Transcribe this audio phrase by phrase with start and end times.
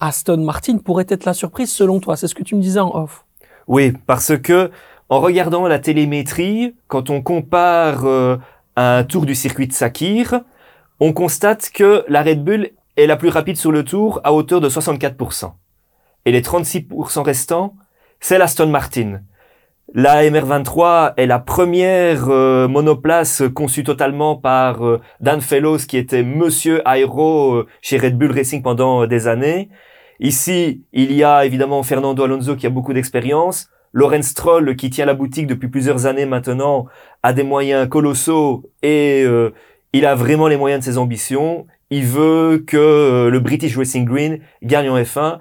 [0.00, 2.16] Aston Martin pourrait être la surprise selon toi.
[2.16, 3.24] C'est ce que tu me disais en off.
[3.66, 4.70] Oui, parce que
[5.08, 8.36] en regardant la télémétrie, quand on compare euh,
[8.76, 10.40] un tour du circuit de Sakir,
[11.00, 14.60] on constate que la Red Bull est la plus rapide sur le tour à hauteur
[14.60, 15.52] de 64%.
[16.26, 17.74] Et les 36% restants,
[18.20, 19.20] c'est l'Aston Martin.
[19.92, 26.22] La MR23 est la première euh, monoplace conçue totalement par euh, Dan Fellows, qui était
[26.22, 29.68] Monsieur euh, chez Red Bull Racing pendant des années.
[30.20, 33.68] Ici, il y a évidemment Fernando Alonso qui a beaucoup d'expérience.
[33.92, 36.86] Lorenz Stroll, qui tient la boutique depuis plusieurs années maintenant,
[37.22, 39.24] a des moyens colossaux et
[39.92, 41.66] il a vraiment les moyens de ses ambitions.
[41.88, 45.38] Il veut que le British Racing Green gagne en F1.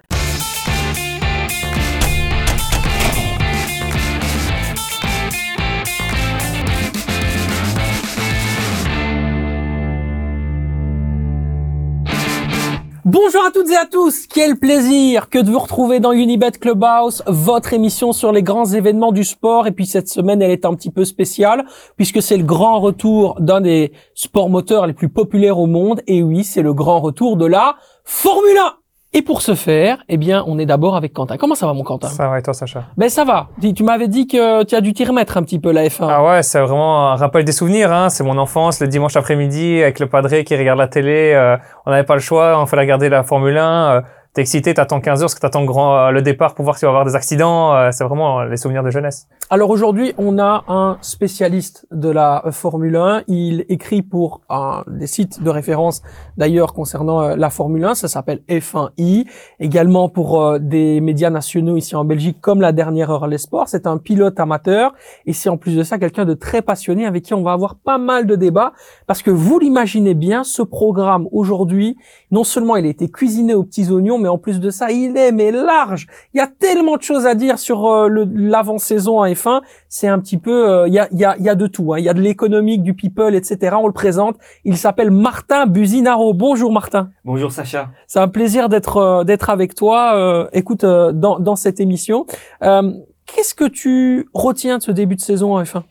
[13.11, 17.23] Bonjour à toutes et à tous, quel plaisir que de vous retrouver dans Unibet Clubhouse,
[17.25, 19.65] votre émission sur les grands événements du sport.
[19.65, 21.65] Et puis cette semaine, elle est un petit peu spéciale
[21.97, 26.03] puisque c'est le grand retour d'un des sports moteurs les plus populaires au monde.
[26.05, 28.78] Et oui, c'est le grand retour de la Formule 1.
[29.11, 31.37] Et pour ce faire, eh bien, on est d'abord avec Quentin.
[31.37, 32.09] Comment ça va, mon Quentin?
[32.09, 32.83] Ça va et toi, Sacha?
[32.95, 33.49] Ben ça va.
[33.75, 36.07] Tu m'avais dit que tu as dû t'y remettre un petit peu la F1.
[36.07, 37.91] Ah ouais, c'est vraiment un rappel des souvenirs.
[37.91, 38.09] Hein.
[38.09, 41.33] C'est mon enfance, le dimanche après-midi, avec le padré qui regarde la télé.
[41.33, 44.03] Euh, on n'avait pas le choix, on fallait regarder la Formule 1
[44.39, 46.85] t'es excité, t'attends 15 heures parce que t'attends grand, euh, le départ pour voir s'il
[46.85, 47.75] va y avoir des accidents.
[47.75, 49.27] Euh, c'est vraiment les souvenirs de jeunesse.
[49.49, 53.23] Alors aujourd'hui, on a un spécialiste de la Formule 1.
[53.27, 56.03] Il écrit pour un des sites de référence
[56.37, 57.95] d'ailleurs concernant euh, la Formule 1.
[57.95, 59.27] Ça s'appelle F1i.
[59.59, 63.67] Également pour des médias nationaux ici en Belgique comme la dernière heure les sports.
[63.67, 64.93] C'est un pilote amateur
[65.25, 67.75] et c'est en plus de ça quelqu'un de très passionné avec qui on va avoir
[67.75, 68.71] pas mal de débats
[69.05, 71.97] parce que vous l'imaginez bien, ce programme aujourd'hui,
[72.31, 75.17] non seulement il a été cuisiné aux petits oignons, mais en plus de ça, il
[75.17, 76.07] est mais large.
[76.33, 79.61] Il y a tellement de choses à dire sur euh, l'avant-saison à F1.
[79.87, 81.93] C'est un petit peu, euh, il y, a, y, a, y, a, de tout.
[81.93, 81.99] Hein.
[81.99, 83.75] Il y a de l'économique, du people, etc.
[83.79, 84.37] On le présente.
[84.63, 86.33] Il s'appelle Martin Buzinaro.
[86.33, 87.09] Bonjour Martin.
[87.25, 87.89] Bonjour Sacha.
[88.07, 90.47] C'est un plaisir d'être euh, d'être avec toi.
[90.53, 92.25] écoute, dans, dans cette émission,
[92.61, 95.83] qu'est-ce que tu retiens de ce début de saison à F1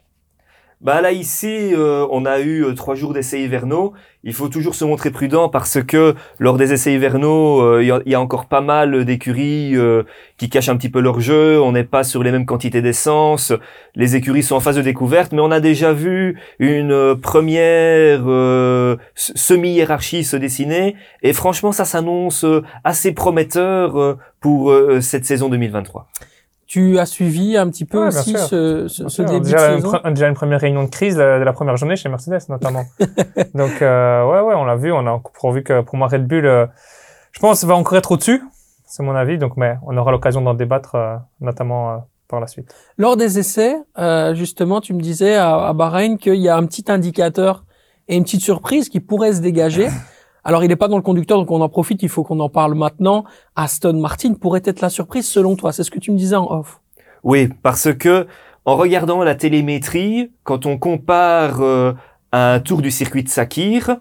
[0.80, 3.94] bah là ici, euh, on a eu euh, trois jours d'essais hivernaux.
[4.22, 8.14] Il faut toujours se montrer prudent parce que lors des essais hivernaux, euh, il y,
[8.14, 9.74] a encore pas mal d'écuries
[10.36, 11.60] qui cachent un petit peu leur jeu.
[11.60, 13.52] On n'est pas sur les mêmes quantités d'essence.
[13.96, 18.20] Les écuries sont en phase de découverte, mais on a déjà vu une première
[19.14, 20.94] semi-hiérarchie se dessiner.
[21.22, 22.44] Et franchement, ça s'annonce
[22.84, 26.08] assez prometteur pour cette saison 2023.
[26.68, 30.12] Tu as suivi un petit peu aussi ce, ce, ce début déjà, de saison une,
[30.12, 32.84] déjà une première réunion de crise de, la première journée chez Mercedes notamment.
[33.54, 36.44] Donc euh, ouais ouais on l'a vu, on a pourvu que pour moi Red Bull,
[36.44, 36.66] euh,
[37.32, 38.42] je pense va encore être au-dessus,
[38.84, 39.38] c'est mon avis.
[39.38, 41.96] Donc mais on aura l'occasion d'en débattre euh, notamment euh,
[42.28, 42.74] par la suite.
[42.98, 43.74] Lors des essais,
[44.34, 47.64] justement, tu me disais à, à Bahreïn qu'il y a un petit indicateur
[48.08, 49.88] et une petite surprise qui pourrait se dégager.
[50.44, 52.48] Alors, il n'est pas dans le conducteur, donc on en profite, il faut qu'on en
[52.48, 53.24] parle maintenant.
[53.56, 56.50] Aston Martin pourrait être la surprise selon toi, c'est ce que tu me disais en
[56.50, 56.80] off.
[57.24, 58.26] Oui, parce que
[58.64, 61.92] en regardant la télémétrie, quand on compare euh,
[62.32, 63.96] un tour du circuit de Sakir,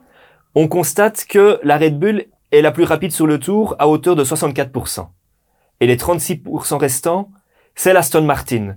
[0.55, 4.15] on constate que la Red Bull est la plus rapide sur le tour à hauteur
[4.15, 5.07] de 64%.
[5.79, 7.29] Et les 36% restants,
[7.75, 8.75] c'est l'Aston Martin.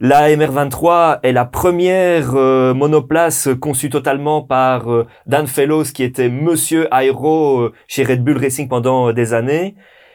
[0.00, 6.28] La MR23 est la première euh, monoplace conçue totalement par euh, Dan Fellows, qui était
[6.28, 9.74] Monsieur Aero euh, chez Red Bull Racing pendant des années.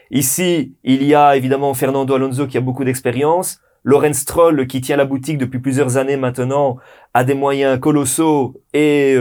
[0.10, 3.60] Ici, il y a évidemment Fernando Alonso qui a beaucoup d'expérience.
[3.84, 6.78] Lorenz Stroll, qui tient la boutique depuis plusieurs années maintenant,
[7.14, 9.18] a des moyens colossaux et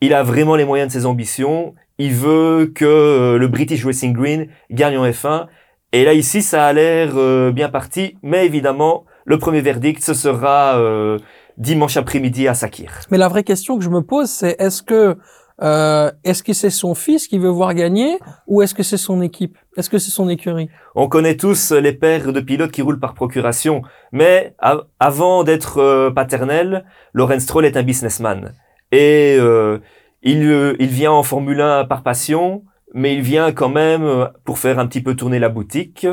[0.00, 1.74] il a vraiment les moyens de ses ambitions.
[1.98, 5.48] Il veut que le British Racing Green gagne en F1.
[5.92, 10.76] Et là, ici, ça a l'air bien parti, mais évidemment, le premier verdict, ce sera
[10.76, 11.16] euh,
[11.56, 12.90] dimanche après-midi à Sakir.
[13.12, 15.16] Mais la vraie question que je me pose, c'est est-ce que
[15.62, 18.18] euh, est-ce que c'est son fils qui veut voir gagner
[18.48, 19.56] ou est-ce que c'est son équipe?
[19.76, 20.68] Est-ce que c'est son écurie?
[20.96, 24.56] On connaît tous les pères de pilotes qui roulent par procuration, mais
[24.98, 28.52] avant d'être euh, paternel, Lorenz Stroll est un businessman.
[28.90, 29.78] Et euh,
[30.22, 34.80] il, il vient en Formule 1 par passion, mais il vient quand même pour faire
[34.80, 36.04] un petit peu tourner la boutique.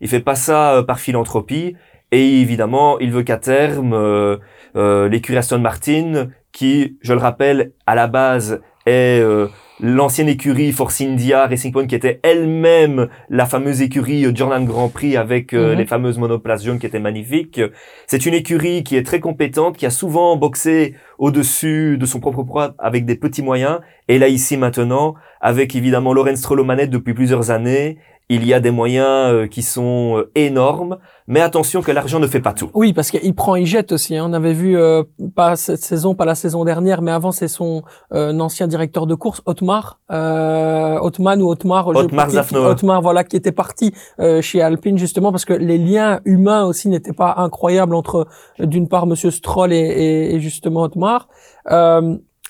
[0.00, 1.76] Il fait pas ça par philanthropie
[2.14, 4.36] et évidemment, il veut qu'à terme, euh,
[4.76, 9.48] euh, l'écurie Aston Martin, qui, je le rappelle, à la base est euh,
[9.80, 15.16] l'ancienne écurie Force India Racing Point, qui était elle-même la fameuse écurie Jordan Grand Prix
[15.16, 15.78] avec euh, mhm.
[15.78, 17.60] les fameuses monoplaces jaunes qui étaient magnifiques.
[18.06, 22.44] C'est une écurie qui est très compétente, qui a souvent boxé au-dessus de son propre
[22.44, 23.80] poids avec des petits moyens.
[24.06, 27.98] Et là, ici, maintenant, avec évidemment Lorenz Stroll depuis plusieurs années
[28.30, 32.26] il y a des moyens euh, qui sont euh, énormes, mais attention que l'argent ne
[32.26, 32.70] fait pas tout.
[32.72, 34.16] Oui, parce qu'il prend, il jette aussi.
[34.16, 34.24] Hein.
[34.28, 35.02] On avait vu euh,
[35.34, 37.82] pas cette saison, pas la saison dernière, mais avant c'est son
[38.12, 42.66] ancien directeur de course, Otmar, euh, Otman ou Otmar, Otmar Zafnauer.
[42.66, 43.92] Otmar, voilà, qui était parti
[44.40, 48.26] chez Alpine justement parce que les liens humains aussi n'étaient pas incroyables entre
[48.58, 51.28] d'une part Monsieur Stroll et, et, et justement Otmar.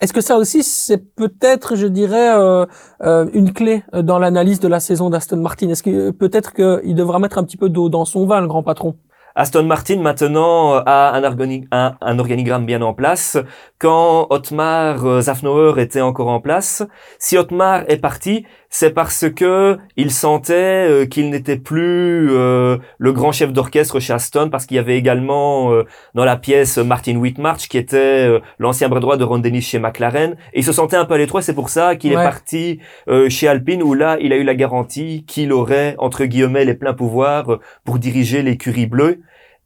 [0.01, 2.67] Est-ce que ça aussi, c'est peut-être, je dirais, euh,
[3.03, 5.69] euh, une clé euh, dans l'analyse de la saison d'Aston Martin?
[5.69, 8.65] Est-ce que peut-être qu'il devra mettre un petit peu d'eau dans son vin, le grand
[8.65, 8.97] patron?
[9.37, 11.25] Aston Martin maintenant a un,
[11.73, 13.37] un, un, organigramme bien en place.
[13.79, 16.85] Quand Otmar Zafnauer était encore en place,
[17.19, 18.47] si Otmar est parti,
[18.77, 24.13] c'est parce que il sentait euh, qu'il n'était plus euh, le grand chef d'orchestre chez
[24.13, 25.85] Aston, parce qu'il y avait également euh,
[26.15, 30.33] dans la pièce Martin Whitmarsh, qui était l'ancien bras droit de Ron Dennis chez McLaren,
[30.53, 32.81] et il se sentait un peu à l'étroit, c'est pour ça qu'il est parti
[33.29, 36.95] chez Alpine, où là, il a eu la garantie qu'il aurait, entre guillemets, les pleins
[36.95, 39.21] pouvoirs pour diriger l'écurie bleue.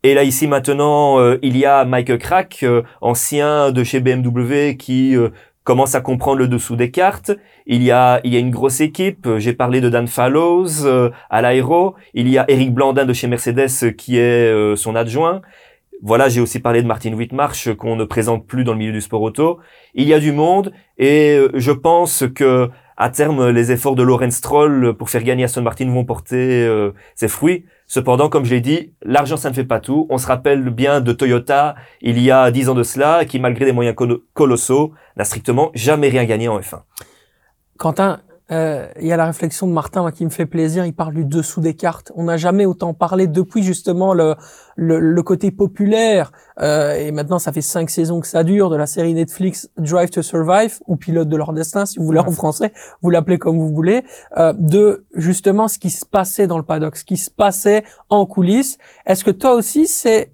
[0.05, 2.65] Et là ici maintenant, il y a Mike Crack,
[3.00, 5.17] ancien de chez BMW, qui
[5.69, 7.31] commence à comprendre le dessous des cartes.
[7.67, 9.29] Il y a, il y a une grosse équipe.
[9.37, 11.95] J'ai parlé de Dan Fallows euh, à l'aéro.
[12.15, 15.43] Il y a Eric Blandin de chez Mercedes qui est euh, son adjoint.
[16.00, 19.03] Voilà, j'ai aussi parlé de Martin Whitmarsh qu'on ne présente plus dans le milieu du
[19.03, 19.59] sport auto.
[19.93, 24.03] Il y a du monde et euh, je pense que à terme, les efforts de
[24.03, 26.67] Lorenz Stroll pour faire gagner Aston Martin vont porter
[27.15, 27.67] ses fruits.
[27.90, 30.06] Cependant, comme je l'ai dit, l'argent, ça ne fait pas tout.
[30.11, 33.64] On se rappelle bien de Toyota il y a dix ans de cela, qui malgré
[33.64, 33.96] des moyens
[34.35, 36.82] colossaux, n'a strictement jamais rien gagné en F1.
[37.79, 38.20] Quentin,
[38.50, 40.87] euh, il y a la réflexion de Martin qui me fait plaisir.
[40.87, 42.12] Il parle du dessous des cartes.
[42.15, 44.37] On n'a jamais autant parlé depuis justement le,
[44.77, 46.33] le, côté populaire.
[46.61, 50.11] Euh, et maintenant, ça fait cinq saisons que ça dure de la série Netflix Drive
[50.11, 52.73] to Survive ou Pilote de leur destin, si vous voulez en français,
[53.03, 54.05] vous l'appelez comme vous voulez,
[54.39, 58.25] euh, de justement ce qui se passait dans le paddock, ce qui se passait en
[58.25, 58.79] coulisses.
[59.05, 60.33] Est-ce que toi aussi, c'est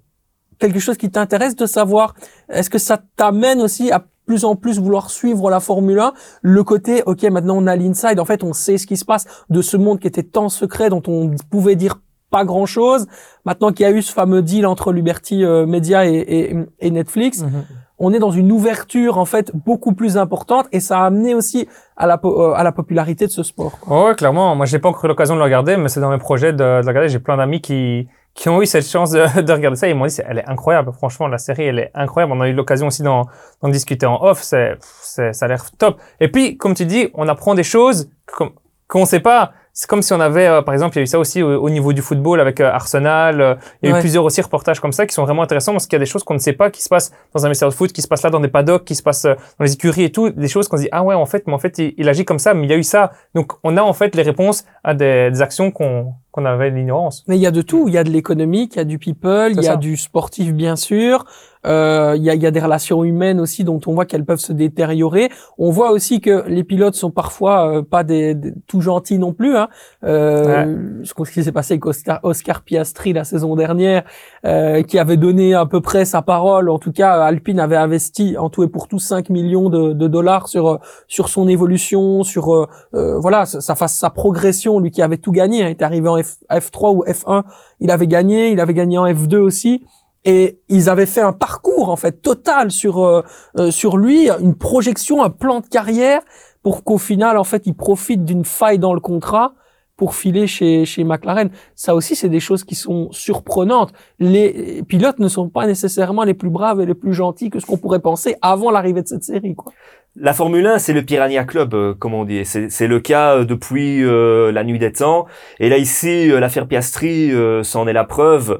[0.57, 2.15] quelque chose qui t'intéresse de savoir
[2.49, 6.63] Est-ce que ça t'amène aussi à plus en plus vouloir suivre la Formule 1, le
[6.63, 9.61] côté, ok, maintenant on a l'inside, en fait on sait ce qui se passe de
[9.61, 11.99] ce monde qui était tant secret, dont on pouvait dire
[12.31, 13.07] pas grand chose.
[13.45, 17.43] Maintenant qu'il y a eu ce fameux deal entre Liberty euh, Media et, et, Netflix,
[17.43, 17.63] mhm.
[17.99, 21.67] on est dans une ouverture en fait beaucoup plus importante et ça a amené aussi
[21.95, 23.77] à la, euh, à la popularité de ce sport.
[23.87, 24.55] Ouais, clairement.
[24.55, 26.81] Moi, j'ai pas encore eu l'occasion de le regarder, mais c'est dans mes projets de,
[26.81, 27.09] de regarder.
[27.09, 29.87] J'ai plein d'amis qui qui ont eu cette chance de, de regarder ça.
[29.87, 30.91] Ils m'ont dit, elle est incroyable.
[30.93, 32.33] Franchement, la série, elle est incroyable.
[32.33, 33.25] On a eu l'occasion aussi d'en
[33.63, 34.43] discuter en off.
[34.43, 35.99] C'est, ça a l'air top.
[36.19, 40.01] Et puis, comme tu dis, on apprend des choses qu'on ne sait pas c'est comme
[40.01, 42.01] si on avait, euh, par exemple, il y a eu ça aussi au, niveau du
[42.01, 43.41] football avec euh, Arsenal.
[43.41, 45.85] Euh, il y a eu plusieurs aussi reportages comme ça qui sont vraiment intéressants parce
[45.85, 47.67] qu'il y a des choses qu'on ne sait pas qui se passent dans un vestiaire
[47.67, 50.05] de foot, qui se passent là dans des paddocks, qui se passent dans les écuries
[50.05, 52.07] et tout, des choses qu'on se dit ah ouais en fait, mais en fait il,
[52.07, 53.11] agit comme ça, mais il y a eu ça.
[53.33, 57.23] Donc on a en fait les réponses à des, des actions qu'on qu'on avait l'ignorance.
[57.29, 57.87] Mais il y a de tout.
[57.87, 60.53] Il y a de l'économique, il y a du people, il y a du sportif
[60.53, 61.23] bien sûr.
[61.65, 64.37] Euh, il y, a, y, a, des relations humaines aussi dont on voit qu'elles peuvent
[64.37, 65.29] se détériorer.
[65.57, 68.37] On voit aussi que les pilotes sont parfois euh, pas des,
[68.67, 69.57] tout gentils non plus.
[69.57, 69.69] Hein.
[70.03, 74.03] Euh, Ce qui s'est passé avec Oscar, Oscar, Piastri la saison dernière,
[74.45, 76.69] euh, qui avait donné à peu près sa parole.
[76.69, 80.07] En tout cas, Alpine avait investi en tout et pour tout 5 millions de, de
[80.07, 84.79] dollars sur sur son évolution, sur voilà sa, sa, sa progression.
[84.79, 87.43] Lui qui avait tout gagné, hein, était arrivé en F, F3 ou F1,
[87.79, 89.83] il avait gagné, il avait gagné en F2 aussi
[90.25, 93.21] et ils avaient fait un parcours en fait total sur euh,
[93.57, 96.21] euh, sur lui, une projection, un plan de carrière
[96.63, 99.53] pour qu'au final en fait il profite d'une faille dans le contrat
[99.97, 101.51] pour filer chez chez McLaren.
[101.75, 103.93] Ça aussi c'est des choses qui sont surprenantes.
[104.19, 107.65] Les pilotes ne sont pas nécessairement les plus braves et les plus gentils que ce
[107.67, 109.71] qu'on pourrait penser avant l'arrivée de cette série quoi.
[110.17, 112.45] La Formule 1, c'est le Piranha Club, euh, comme on dit.
[112.45, 115.25] C'est le cas depuis la nuit des temps.
[115.59, 117.31] Et là, ici, l'affaire Piastri,
[117.63, 118.59] c'en est la preuve.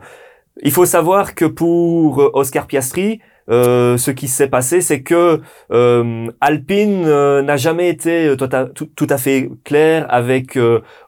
[0.63, 5.41] Il faut savoir que pour euh, Oscar Piastri, euh, ce qui s'est passé, c'est que
[5.71, 10.57] euh, Alpine euh, n'a jamais été tout à, tout, à, fait clair avec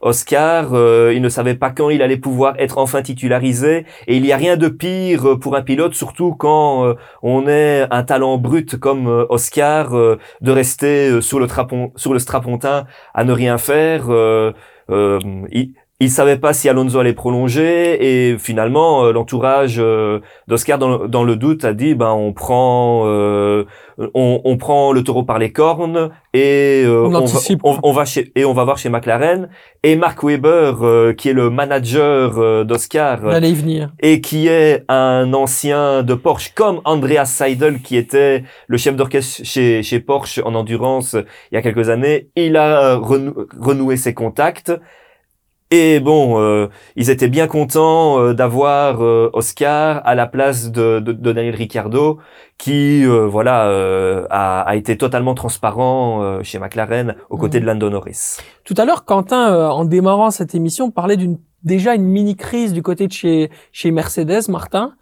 [0.01, 0.71] Oscar.
[1.11, 3.85] il ne savait pas quand il allait pouvoir être enfin titularisé.
[4.07, 8.03] Et il n'y a rien de pire pour un pilote, surtout quand on est un
[8.03, 11.47] talent brut comme Oscar, de rester sur le,
[12.19, 14.09] strapontin à ne rien faire.
[14.89, 21.23] Il, il savait pas si Alonso allait prolonger et finalement euh, l'entourage euh, d'Oscar dans,
[21.23, 23.65] le doute a dit ben on prend euh,
[24.13, 27.09] on, prend le taureau par les cornes et on,
[27.93, 29.49] va, chez et on va voir chez McLaren.
[29.81, 33.33] Et Mark Webber qui est le manager d'Oscar
[33.99, 39.43] et qui est un ancien de Porsche comme Andreas Seidel qui était le chef d'orchestre
[39.43, 41.15] chez, chez Porsche en endurance
[41.51, 44.71] il y a quelques années il a renoué ses contacts
[45.69, 51.01] Et bon, euh, ils étaient bien contents euh, d'avoir euh, Oscar à la place de,
[51.01, 52.19] de, de Daniel Ricciardo,
[52.57, 53.69] qui voilà
[54.31, 57.65] a, a, été totalement transparent chez McLaren aux côtés mhm.
[57.65, 58.37] de Lando Norris.
[58.63, 62.81] Tout à l'heure, Quentin, en démarrant cette émission, parlait d'une déjà une mini crise du
[62.81, 64.93] côté de chez chez Mercedes, Martin.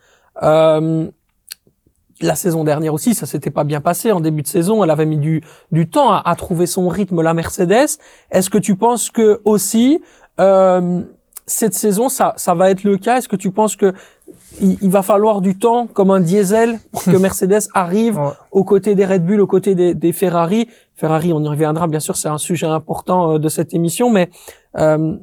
[0.42, 4.84] la saison dernière aussi, ça s'était pas bien passé en début de saison.
[4.84, 5.42] Elle avait mis du,
[5.72, 8.00] du temps à, à trouver son rythme, la Mercedes.
[8.32, 10.02] Est-ce que tu penses que aussi
[10.40, 11.02] euh,
[11.48, 13.18] cette saison, ça, ça va être le cas.
[13.18, 13.94] Est-ce que tu penses que
[14.62, 18.20] il, va falloir du temps, comme un diesel, pour que Mercedes arrive
[18.52, 20.70] aux côtés des Red Bull, aux côtés des, des, Ferrari?
[20.96, 24.30] Ferrari, on y reviendra, bien sûr, c'est un sujet important euh, de cette émission, mais
[24.78, 25.18] euh,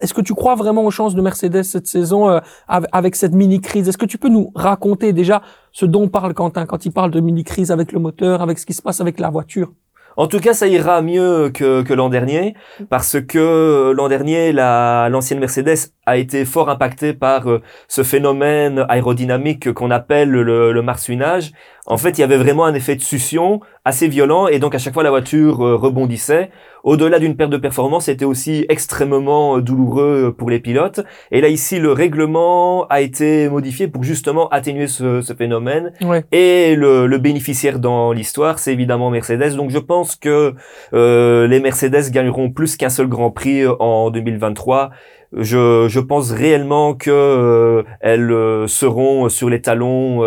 [0.00, 3.88] est-ce que tu crois vraiment aux chances de Mercedes cette saison euh, avec cette mini-crise?
[3.88, 5.42] Est-ce que tu peux nous raconter déjà
[5.72, 8.74] ce dont parle Quentin quand il parle de mini-crise avec le moteur, avec ce qui
[8.74, 9.72] se passe avec la voiture?
[10.16, 12.54] En tout cas, ça ira mieux que, que l'an dernier,
[12.88, 19.72] parce que l'an dernier, l'ancienne Mercedes a été fort impactée par euh, ce phénomène aérodynamique
[19.72, 21.52] qu'on appelle le, le marsouinage.
[21.86, 24.78] En fait, il y avait vraiment un effet de succion assez violent, et donc à
[24.78, 26.50] chaque fois la voiture euh, rebondissait
[26.84, 31.00] au-delà d'une perte de performance, c'était aussi extrêmement euh, douloureux euh, pour les pilotes.
[31.32, 35.92] Et là, ici, le règlement a été modifié pour justement atténuer ce, phénomène.
[36.30, 39.56] Et le, bénéficiaire dans l'histoire, c'est évidemment Mercedes.
[39.56, 40.54] Donc, je pense que
[40.92, 44.90] euh, les Mercedes gagneront plus qu'un seul Grand Prix en 2023.
[45.32, 50.20] Je, je, pense réellement que elles seront sur les talons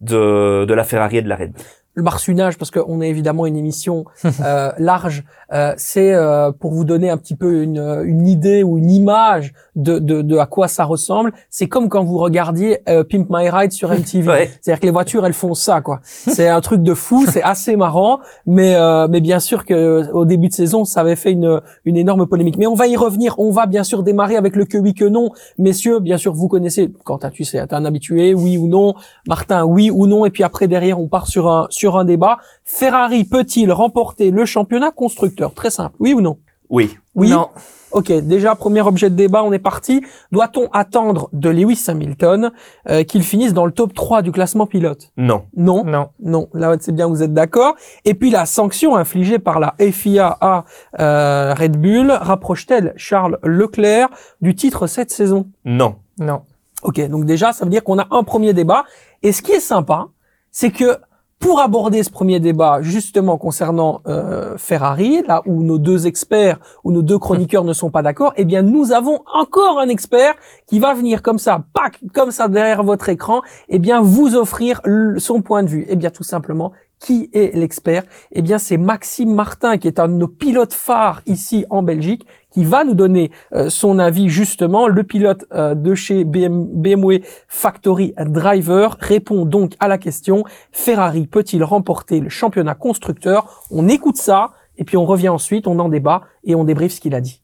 [0.00, 1.64] de, de la Ferrari et de la Red Bull
[1.96, 4.04] le marsouinage, parce qu'on est évidemment une émission
[4.44, 8.78] euh, large, euh, c'est euh, pour vous donner un petit peu une, une idée ou
[8.78, 11.32] une image de, de, de, à quoi ça ressemble.
[11.50, 14.50] C'est comme quand vous regardiez euh, Pimp My Ride sur MTV.
[14.60, 16.00] C'est-à-dire que les voitures, elles font ça, quoi.
[16.04, 20.24] C'est un truc de fou, c'est assez marrant, mais euh, mais bien sûr que au
[20.24, 22.56] début de saison, ça avait fait une une énorme polémique.
[22.58, 23.38] Mais on va y revenir.
[23.38, 26.00] On va bien sûr démarrer avec le que oui que non, messieurs.
[26.00, 26.92] Bien sûr, vous connaissez.
[27.04, 28.94] Quentin, tu sais, t'es un habitué, oui ou non.
[29.26, 30.26] Martin, oui ou non.
[30.26, 32.38] Et puis après derrière, on part sur un sur un débat.
[32.66, 35.54] Ferrari peut-il remporter le championnat constructeur?
[35.54, 35.94] Très simple.
[36.00, 36.38] Oui ou non?
[36.68, 36.98] Oui.
[37.14, 37.30] Oui?
[37.30, 37.48] Non.
[37.92, 40.02] Ok, déjà premier objet de débat, on est parti.
[40.32, 42.50] Doit-on attendre de Lewis Hamilton
[42.90, 45.12] euh, qu'il finisse dans le top 3 du classement pilote?
[45.16, 45.44] Non.
[45.56, 45.84] Non?
[45.84, 46.08] Non.
[46.20, 46.48] Non.
[46.52, 47.76] Là, c'est bien, vous êtes d'accord.
[48.04, 50.64] Et puis la sanction infligée par la FIA à
[50.98, 54.08] euh, Red Bull rapproche-t-elle Charles Leclerc
[54.40, 55.46] du titre cette saison?
[55.64, 55.94] Non.
[56.18, 56.42] Non.
[56.82, 58.84] Ok, donc déjà, ça veut dire qu'on a un premier débat.
[59.22, 60.08] Et ce qui est sympa,
[60.50, 60.98] c'est que
[61.38, 66.92] pour aborder ce premier débat justement concernant euh, Ferrari, là où nos deux experts ou
[66.92, 70.34] nos deux chroniqueurs ne sont pas d'accord, eh bien nous avons encore un expert
[70.66, 74.80] qui va venir comme ça, pack, comme ça derrière votre écran, eh bien vous offrir
[75.18, 75.86] son point de vue.
[75.88, 78.04] Eh bien tout simplement, qui est l'expert?
[78.32, 82.26] Eh bien, c'est Maxime Martin, qui est un de nos pilotes phares ici en Belgique,
[82.56, 84.88] qui va nous donner euh, son avis justement.
[84.88, 91.62] Le pilote euh, de chez BMW Factory Driver répond donc à la question Ferrari peut-il
[91.62, 93.62] remporter le championnat constructeur?
[93.70, 97.00] On écoute ça et puis on revient ensuite, on en débat et on débriefe ce
[97.02, 97.42] qu'il a dit.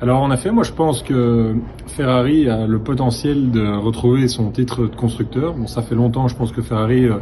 [0.00, 1.56] Alors en effet, moi je pense que
[1.88, 5.54] Ferrari a le potentiel de retrouver son titre de constructeur.
[5.54, 7.16] Bon, ça fait longtemps, je pense que Ferrari euh,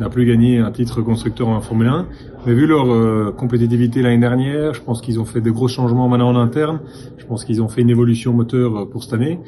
[0.00, 2.06] n'a plus gagné un titre constructeur en Formule 1.
[2.46, 6.08] Mais vu leur euh, compétitivité l'année dernière, je pense qu'ils ont fait de gros changements
[6.08, 6.80] maintenant en interne.
[7.16, 9.38] Je pense qu'ils ont fait une évolution moteur euh, pour cette année.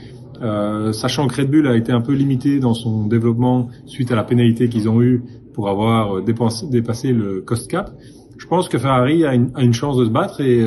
[0.42, 4.16] Euh, sachant que Red Bull a été un peu limité dans son développement suite à
[4.16, 5.22] la pénalité qu'ils ont eue
[5.54, 7.90] pour avoir dépassé le cost cap.
[8.36, 10.60] Je pense que Ferrari a une, chance de se battre et,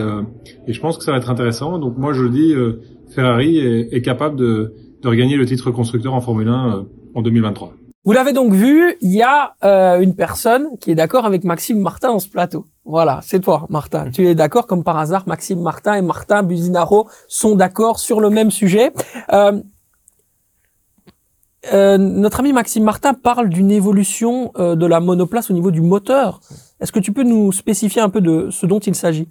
[0.68, 1.78] je pense que ça va être intéressant.
[1.78, 2.56] Donc moi je dis
[3.14, 7.76] Ferrari est, capable de regagner le titre constructeur en Formule 1 en 2023.
[8.06, 11.80] Vous l'avez donc vu, il y a euh, une personne qui est d'accord avec Maxime
[11.80, 12.66] Martin dans ce plateau.
[12.86, 14.10] Voilà, c'est toi, Martin.
[14.10, 18.30] Tu es d'accord comme par hasard, Maxime Martin et Martin Buzinaro sont d'accord sur le
[18.30, 18.92] même sujet.
[19.34, 19.62] Euh,
[21.74, 26.40] euh, notre ami Maxime Martin parle d'une évolution de la monoplace au niveau du moteur.
[26.80, 29.28] Est-ce que tu peux nous spécifier un peu de ce dont il s'agit?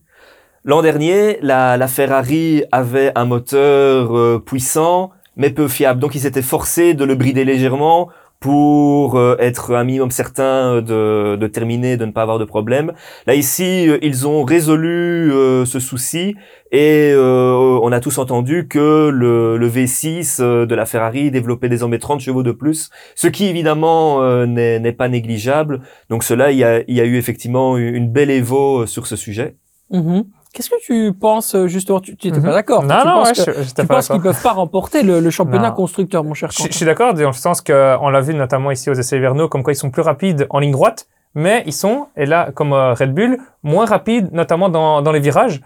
[0.63, 6.01] L'an dernier, la, la, Ferrari avait un moteur puissant mais peu fiable.
[6.01, 11.37] Donc ils étaient forcés de le brider légèrement pour euh, être un minimum certain de,
[11.37, 12.93] de, terminer, de ne pas avoir de problème.
[13.27, 16.37] Là ici, euh, ils ont résolu euh, ce souci
[16.71, 22.21] et on a tous entendu que le, le V6 de la Ferrari développait désormais 30
[22.21, 25.81] chevaux de plus, ce qui évidemment n'est pas négligeable.
[26.11, 29.57] Donc cela, il y a, y a eu effectivement une belle évo sur ce sujet.
[29.91, 30.25] Mm-hmm.
[30.59, 32.01] Qu'est-ce que tu penses euh, justement?
[32.01, 32.53] Tu n'étais pas mhm.
[32.53, 36.35] d'accord Non, non, ouais, je, tu penses qu'ils peuvent pas remporter le, championnat constructeur, mon
[36.35, 36.51] cher.
[36.51, 39.49] Je, je suis d'accord, dans le sens qu'on l'a vu notamment ici aux essais hivernaux,
[39.49, 42.73] comme quoi ils sont plus rapides en ligne droite, mais ils sont, et là, comme
[42.73, 45.61] euh, Red Bull, moins rapides, notamment dans, dans les virages.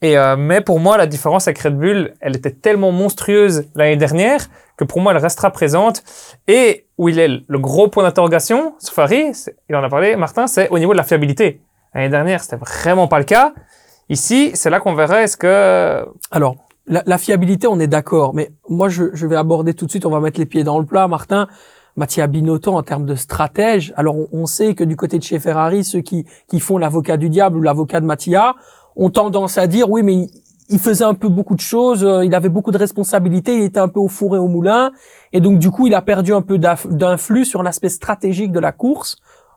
[0.00, 3.98] Et euh, mais pour moi, la différence avec Red Bull, elle était tellement monstrueuse l'année
[3.98, 4.46] dernière
[4.78, 6.02] que pour moi, elle restera présente.
[6.46, 9.32] Et où il est le gros point d'interrogation, Safari,
[9.68, 11.60] il en a parlé, Martin, c'est au niveau de la fiabilité.
[11.94, 13.52] L'année dernière, c'était vraiment pas le cas.
[14.08, 16.06] Ici, c'est là qu'on verrait est-ce que...
[16.30, 20.06] Alors, la, fiabilité, on est d'accord, mais moi, je, je vais aborder tout de suite,
[20.06, 21.46] on va mettre les pieds dans le plat, Martin.
[21.98, 23.92] Mattia Binotto en termes de stratège.
[23.96, 27.28] Alors on, sait que du côté de chez Ferrari, ceux qui, qui font l'avocat du
[27.28, 28.54] diable ou l'avocat de Mattia
[28.94, 30.28] ont tendance à dire oui mais
[30.68, 33.80] il, faisait un peu beaucoup de choses, euh, il avait beaucoup de responsabilités, il était
[33.80, 34.92] un peu au four et au moulin
[35.32, 38.70] et donc du coup il a perdu un peu d'influx sur l'aspect stratégique de la
[38.70, 39.16] course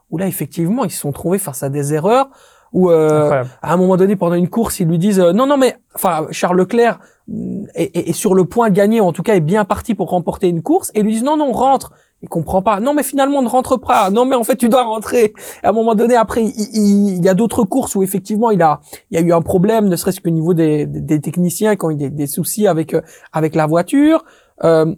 [0.09, 2.29] où là effectivement ils se sont trouvés face à des erreurs
[2.73, 5.57] où euh, à un moment donné pendant une course ils lui disent euh, non non
[5.57, 9.35] mais enfin Charles Leclerc mm, est, est, sur le point de gagner en tout cas
[9.35, 12.61] est bien parti pour remporter une course et lui disent non non rentre il comprend
[12.61, 12.79] pas.
[12.79, 14.09] Non, mais finalement, on ne rentre pas.
[14.11, 15.33] Non, mais en fait, tu dois rentrer.
[15.63, 18.81] à un moment donné, après, il, il, y a d'autres courses où effectivement, il a,
[19.09, 22.01] il y a eu un problème, ne serait-ce qu'au niveau des, des, techniciens quand il
[22.01, 23.01] y a des soucis avec euh,
[23.33, 24.23] avec la voiture.
[24.63, 24.93] Euh,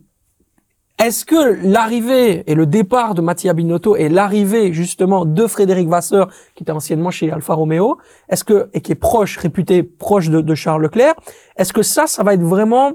[1.00, 6.30] est-ce que l'arrivée et le départ de Mattia Binotto et l'arrivée justement de Frédéric Vasseur,
[6.56, 7.98] qui était anciennement chez Alfa Romeo,
[8.30, 11.16] est-ce que et qui est proche, réputé proche de, Charles Leclerc,
[11.58, 12.94] est-ce que ça, ça va être vraiment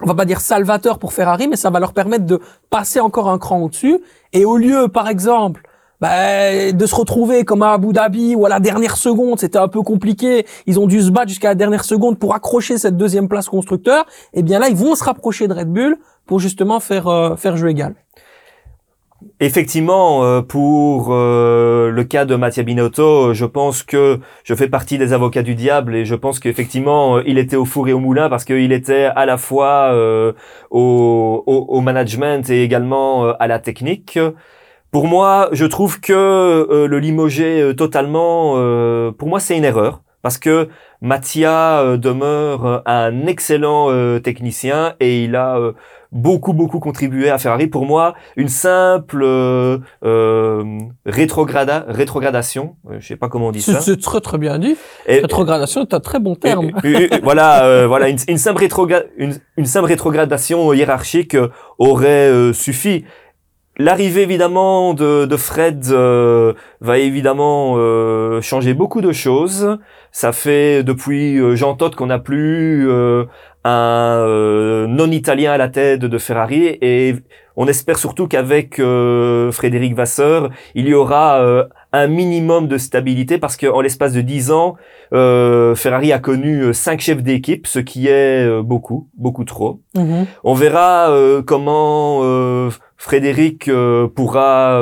[0.00, 3.28] on va pas dire salvateur pour Ferrari, mais ça va leur permettre de passer encore
[3.28, 4.00] un cran au-dessus.
[4.32, 5.62] Et au lieu, par exemple,
[6.00, 9.68] bah, de se retrouver comme à Abu Dhabi ou à la dernière seconde, c'était un
[9.68, 10.46] peu compliqué.
[10.66, 14.06] Ils ont dû se battre jusqu'à la dernière seconde pour accrocher cette deuxième place constructeur.
[14.32, 17.36] Et eh bien là, ils vont se rapprocher de Red Bull pour justement faire euh,
[17.36, 17.94] faire jeu égal.
[19.40, 24.98] Effectivement, euh, pour euh, le cas de Mattia Binotto, je pense que je fais partie
[24.98, 27.98] des avocats du diable et je pense qu'effectivement, euh, il était au four et au
[27.98, 29.92] moulin parce qu'il était à la fois
[30.70, 34.18] au, au, management et également à la technique.
[34.90, 38.52] Pour moi, je trouve que le limoger totalement,
[39.12, 40.68] pour moi, c'est une erreur parce que
[41.00, 43.88] Mattia demeure un excellent
[44.20, 45.72] technicien et il a
[46.12, 47.66] beaucoup beaucoup contribué à Ferrari.
[47.66, 53.62] Pour moi, une simple euh, euh rétrograda, rétrogradation, euh, je sais pas comment on dit
[53.62, 53.80] ça.
[53.80, 54.76] C'est très très bien dit.
[55.06, 56.70] rétrogradation, c'est un très bon terme.
[57.22, 58.62] voilà, euh, voilà, une, une simple
[59.16, 61.36] une, une, simple rétrogradation hiérarchique
[61.78, 63.04] aurait suffi.
[63.78, 67.76] L'arrivée évidemment de, de Fred va évidemment
[68.42, 69.78] changer beaucoup de choses.
[70.12, 72.86] Ça fait depuis Jean Todt qu'on n'a plus
[73.64, 77.14] un euh, non-italien à la tête de Ferrari et
[77.56, 83.38] on espère surtout qu'avec euh, Frédéric Vasseur, il y aura euh, un minimum de stabilité
[83.38, 84.76] parce qu'en l'espace de dix ans,
[85.12, 89.80] Ferrari a connu cinq chefs d'équipe, ce qui est beaucoup, beaucoup trop.
[89.94, 90.26] Mhm.
[90.42, 91.14] On verra
[91.46, 92.22] comment
[92.96, 93.70] Frédéric
[94.14, 94.80] pourra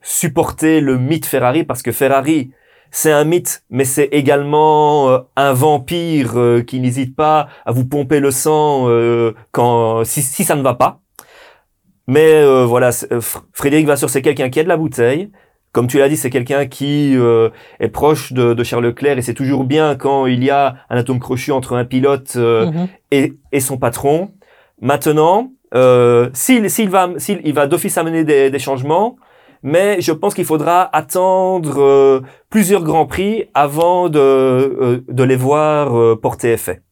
[0.00, 2.52] supporter le mythe Ferrari parce que Ferrari
[2.90, 7.84] c'est un mythe, mais c'est également euh, un vampire euh, qui n'hésite pas à vous
[7.84, 11.00] pomper le sang euh, quand si, si, ça ne va pas.
[12.06, 12.88] Mais voilà,
[13.52, 15.30] Frédéric Vasseur, c'est quelqu'un qui a de la bouteille.
[15.72, 19.34] Comme tu l'as dit, c'est quelqu'un qui est proche de, de, Charles Leclerc et c'est
[19.34, 22.88] toujours bien quand il y a un atome crochu entre un pilote mhm.
[23.10, 24.30] et, et, son patron.
[24.80, 25.52] Maintenant,
[26.32, 29.16] s'il s'il va, s'il il va d'office amener des, des changements,
[29.62, 35.98] mais je pense qu'il faudra attendre euh, plusieurs grands prix avant de, euh, les voir
[35.98, 36.82] euh, porter effet.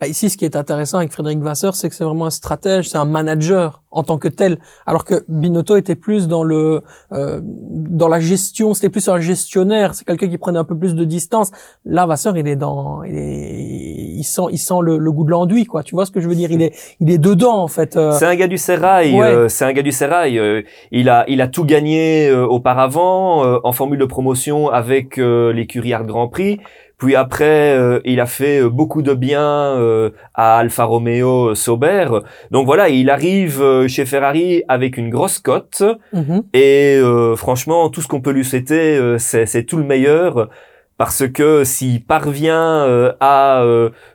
[0.00, 2.88] Bah ici, ce qui est intéressant avec Frédéric Vasseur, c'est que c'est vraiment un stratège,
[2.88, 7.40] c'est un manager en tant que tel, alors que Binotto était plus dans le euh,
[7.42, 11.04] dans la gestion, c'était plus un gestionnaire, c'est quelqu'un qui prenait un peu plus de
[11.04, 11.50] distance.
[11.86, 15.30] Là, Vasseur, il est dans, il, est, il sent, il sent le, le goût de
[15.30, 15.82] l'enduit, quoi.
[15.82, 16.50] Tu vois ce que je veux dire?
[16.50, 17.96] Il est, il est dedans en fait.
[17.96, 18.12] Euh.
[18.12, 19.18] C'est un gars du Serail.
[19.20, 20.38] Euh, c'est un gars du Serail.
[20.38, 26.04] Euh, il a, il a tout gagné auparavant en formule de promotion avec l'écurie Art
[26.04, 26.60] Grand Prix.
[26.98, 32.08] Puis après, euh, il a fait euh, beaucoup de bien euh, à Alfa Romeo Sauber.
[32.50, 35.84] Donc voilà, il arrive chez Ferrari avec une grosse cote.
[36.12, 36.42] Mhm.
[36.52, 37.00] Et
[37.36, 40.48] franchement, tout ce qu'on peut lui souhaiter, c'est tout le meilleur.
[40.96, 43.64] Parce que s'il parvient à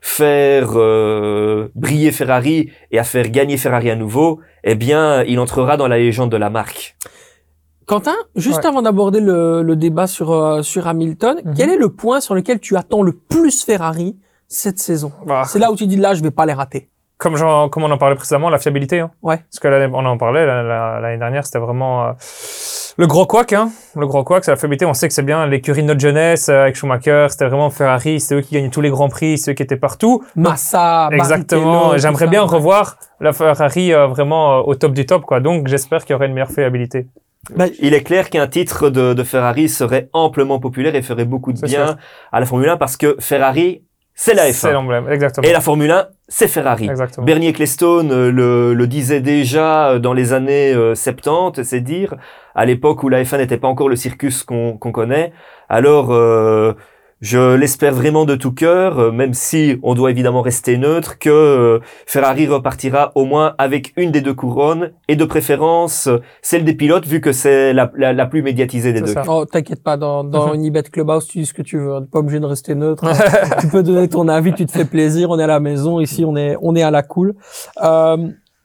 [0.01, 0.71] faire
[1.75, 5.97] briller Ferrari et à faire gagner Ferrari à nouveau, eh bien, il entrera dans la
[5.97, 6.95] légende de la marque.
[7.85, 11.53] Quentin, juste avant d'aborder le, débat sur, euh, sur Hamilton, mhm.
[11.55, 14.17] quel est le point sur lequel tu attends le plus Ferrari
[14.47, 15.11] cette saison?
[15.25, 15.43] Bah.
[15.45, 16.89] C'est là où tu dis là, je vais pas les rater.
[17.17, 17.35] Comme,
[17.69, 18.99] comme on en parlait précédemment, la fiabilité.
[18.99, 19.11] Hein.
[19.21, 19.37] Ouais.
[19.37, 22.11] Parce que on en parlait l'année dernière, c'était vraiment euh,
[22.97, 23.53] le gros couac.
[23.53, 23.69] Hein.
[23.95, 24.85] Le gros couac, c'est la fiabilité.
[24.85, 27.27] On sait que c'est bien l'écurie de notre jeunesse euh, avec Schumacher.
[27.29, 28.19] C'était vraiment Ferrari.
[28.19, 30.23] C'est eux qui gagnaient tous les grands prix, ceux qui étaient partout.
[30.35, 31.09] Massa.
[31.13, 31.97] Exactement.
[31.97, 35.39] J'aimerais bien revoir la Ferrari vraiment au top du top, quoi.
[35.39, 37.07] Donc j'espère qu'il y aurait une meilleure fiabilité.
[37.55, 41.51] Bah, il est clair qu'un titre de, de, Ferrari serait amplement populaire et ferait beaucoup
[41.51, 41.97] de bien
[42.31, 43.83] à la Formule 1 parce que Ferrari
[44.15, 44.73] c'est la C'est F1.
[44.73, 45.47] l'emblème, exactement.
[45.47, 46.87] Et la Formule 1, c'est Ferrari.
[46.87, 47.25] Exactement.
[47.25, 52.15] Bernie Ecclestone euh, le, le disait déjà euh, dans les années euh, 70, c'est dire,
[52.53, 55.33] à l'époque où la F1 n'était pas encore le circus qu'on qu'on connaît.
[55.67, 56.73] Alors, euh,
[57.23, 61.29] je l'espère vraiment de tout cœur, euh, même si on doit évidemment rester neutre, que
[61.29, 66.09] euh, Ferrari repartira au moins avec une des deux couronnes, et de préférence
[66.41, 69.07] celle des pilotes, vu que c'est la, la, la plus médiatisée des deux.
[69.07, 69.23] ça.
[69.27, 70.53] Oh, t'inquiète pas, dans, dans.
[70.53, 72.01] Unibet Clubhouse, tu dis ce que tu veux.
[72.01, 73.05] T'es pas obligé de rester neutre.
[73.61, 75.29] tu peux donner ton avis, tu te fais plaisir.
[75.29, 76.01] On est à la maison.
[76.01, 77.35] Ici, on est, on est à la cool.
[77.81, 78.17] Euh,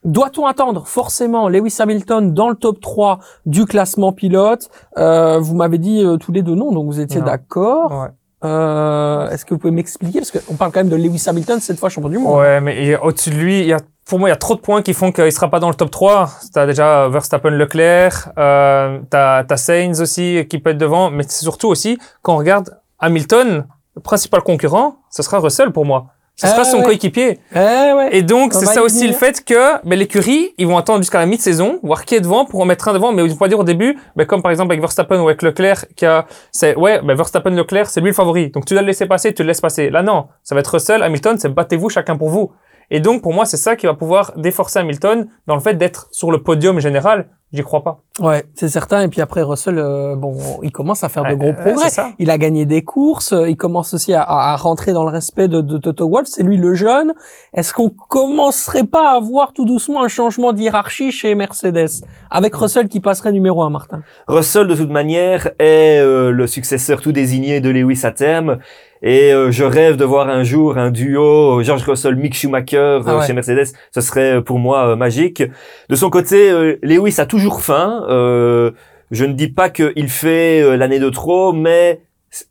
[0.04, 4.68] Doit-on attendre forcément Lewis Hamilton dans le top 3 du classement pilote?
[4.96, 7.26] Euh, Vous m'avez dit euh, tous les deux non, donc vous étiez Non.
[7.26, 7.90] d'accord.
[8.02, 8.08] Ouais.
[8.44, 10.20] Euh, Est-ce que vous pouvez m'expliquer?
[10.20, 12.38] Parce qu'on parle quand même de Lewis Hamilton, cette fois champion du monde.
[12.38, 14.60] Ouais, mais au-dessus de lui, il y a, pour moi, il y a trop de
[14.60, 16.30] points qui font qu'il sera pas dans le top 3.
[16.52, 21.42] T'as déjà Verstappen, Leclerc, euh, t'as, t'as Sainz aussi qui peut être devant, mais c'est
[21.42, 26.06] surtout aussi, quand on regarde Hamilton, le principal concurrent, ce sera Russell pour moi.
[26.40, 26.84] Ce sera Ah, son ouais.
[26.84, 27.40] coéquipier.
[27.52, 28.10] Eh ouais.
[28.12, 29.10] Et donc, On c'est ça aussi venir.
[29.10, 32.44] le fait que ben, l'écurie, ils vont attendre jusqu'à la mi-saison, voir qui est devant
[32.44, 34.52] pour en mettre un devant, mais ils vont pas dire au début, ben, comme par
[34.52, 38.10] exemple avec Verstappen ou avec Leclerc, qui a, c'est, ouais, ben, Verstappen, Leclerc, c'est lui
[38.10, 38.50] le favori.
[38.50, 39.90] Donc, tu dois le laisser passer, tu le laisses passer.
[39.90, 40.26] Là, non.
[40.44, 42.52] Ça va être Russell, Hamilton, c'est battez-vous chacun pour vous.
[42.90, 46.08] Et donc, pour moi, c'est ça qui va pouvoir déforcer Hamilton dans le fait d'être
[46.10, 47.26] sur le podium général.
[47.50, 48.00] J'y crois pas.
[48.20, 49.00] Ouais, c'est certain.
[49.02, 51.84] Et puis après, Russell, euh, bon, il commence à faire de gros ouais, progrès.
[51.88, 52.10] c'est ça.
[52.18, 53.32] Il a gagné des courses.
[53.32, 56.26] euh, Il commence aussi à, à- à rentrer dans le respect de, de Toto Wolff.
[56.28, 57.14] C'est lui le jeune.
[57.54, 61.88] Est-ce qu'on commencerait pas à voir tout doucement un changement de hiérarchie chez Mercedes
[62.30, 64.02] avec Russell qui passerait numéro un, Martin?
[64.26, 68.58] Russell, de toute manière, est euh, le successeur tout désigné de Lewis à terme.
[69.02, 72.76] Et euh, je rêve de voir un jour un duo euh, George Russell, Mick Schumacher
[72.76, 73.26] euh, Ah ouais.
[73.26, 73.66] chez Mercedes.
[73.94, 75.42] Ce serait euh, pour moi magique.
[75.88, 78.04] De son côté, Lewis a toujours faim.
[78.08, 78.72] Euh,
[79.10, 82.00] je ne dis pas qu'il fait l'année de trop, mais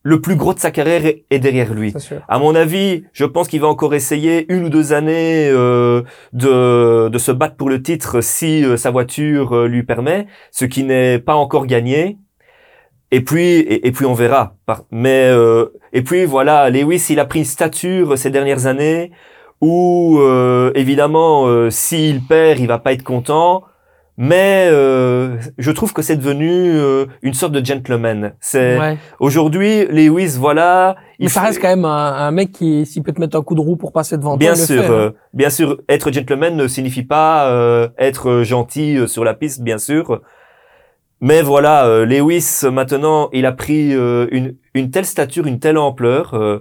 [0.01, 1.93] le plus gros de sa carrière est- derrière lui.
[2.27, 6.01] À mon avis, je pense qu'il va encore essayer une ou deux années euh,
[6.33, 10.65] de, de se battre pour le titre si euh, sa voiture euh, lui permet, ce
[10.65, 12.17] qui n'est pas encore gagné.
[13.11, 14.55] Et puis, et, et puis on verra.
[14.91, 19.11] Mais euh, et puis voilà, Lewis, il a pris une stature ces dernières années
[19.61, 23.63] où euh, évidemment, euh, s'il perd, il va pas être content.
[24.19, 28.33] Mais euh, je trouve que c'est devenu euh, une sorte de gentleman.
[28.39, 28.97] C'est Ouais.
[29.19, 30.95] aujourd'hui Lewis, voilà.
[31.19, 33.53] Mais ça reste quand même un, un mec qui, s'il peut te mettre un coup
[33.53, 34.91] de roue pour passer devant Bien toi, il sûr, le fait, hein.
[34.91, 39.61] euh, bien sûr, être gentleman ne signifie pas euh, être gentil euh, sur la piste,
[39.61, 40.21] bien sûr.
[41.19, 45.77] Mais voilà, euh, Lewis maintenant, il a pris euh, une, une telle stature, une telle
[45.77, 46.33] ampleur.
[46.35, 46.59] euh,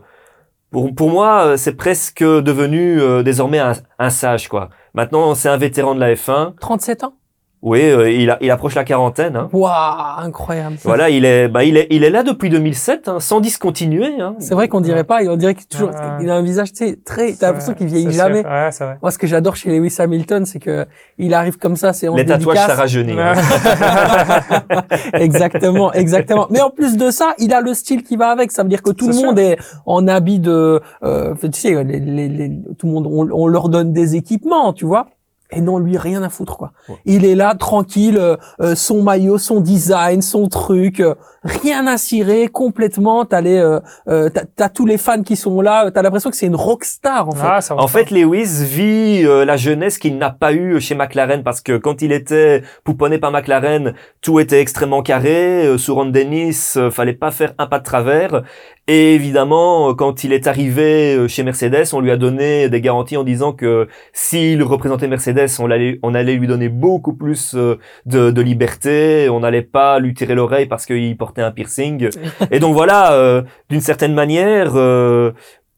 [0.70, 4.70] pour, pour moi, euh, c'est presque devenu euh, désormais un, un sage, quoi.
[4.94, 6.54] Maintenant, c'est un vétéran de la F1.
[6.60, 7.14] 37 ans?
[7.62, 9.34] Oui, euh, il, a, il approche la quarantaine.
[9.34, 9.48] Hein.
[9.52, 9.72] Waouh,
[10.20, 10.76] incroyable.
[10.84, 14.20] Voilà, il est, bah, il est, il est là depuis 2007, hein, sans discontinuer.
[14.20, 14.36] Hein.
[14.38, 15.96] C'est vrai qu'on dirait pas, on dirait qu'il est toujours, Ouais.
[16.20, 18.44] il a un visage, tu sais, très, t'as l'impression qu'il vieillit jamais.
[18.70, 18.98] c'est vrai.
[19.02, 20.86] Moi, ce que j'adore chez Lewis Hamilton, c'est que
[21.18, 23.16] il arrive comme ça, c'est en Les tatouages, ça rajeunit.
[23.18, 23.32] hein.
[25.14, 26.46] exactement, exactement.
[26.50, 28.52] Mais en plus de ça, il a le style qui va avec.
[28.52, 31.98] Ça veut dire que tout le monde est en habit de, euh, tu sais, les,
[32.00, 35.06] les, les- tout le monde, on, on leur donne des équipements, tu vois.
[35.50, 36.72] Et non, lui, rien à foutre, quoi.
[36.88, 36.96] Ouais.
[37.04, 41.14] Il est là, tranquille, euh, euh, son maillot, son design, son truc, euh,
[41.46, 43.24] rien à cirer, complètement.
[43.24, 45.90] T'as les, euh, euh, t'as, tous les fans qui sont là.
[45.90, 47.46] T'as l'impression que c'est une rockstar, en fait.
[47.46, 51.60] Ah, En fait, Lewis vit euh, la jeunesse qu'il n'a pas eue chez McLaren parce
[51.60, 55.66] que quand il était pouponné par McLaren, tout était extrêmement carré.
[55.66, 58.42] Euh, sur Ron Dennis, euh, fallait pas faire un pas de travers.
[58.88, 62.80] Et évidemment, euh, quand il est arrivé euh, chez Mercedes, on lui a donné des
[62.80, 67.54] garanties en disant que s'il représentait Mercedes, on allait, on allait lui donner beaucoup plus
[67.56, 69.28] euh, de, de liberté.
[69.28, 72.08] On n'allait pas lui tirer l'oreille parce qu'il portait un piercing.
[72.50, 74.72] Et donc voilà, euh, d'une certaine manière.
[74.76, 75.32] euh,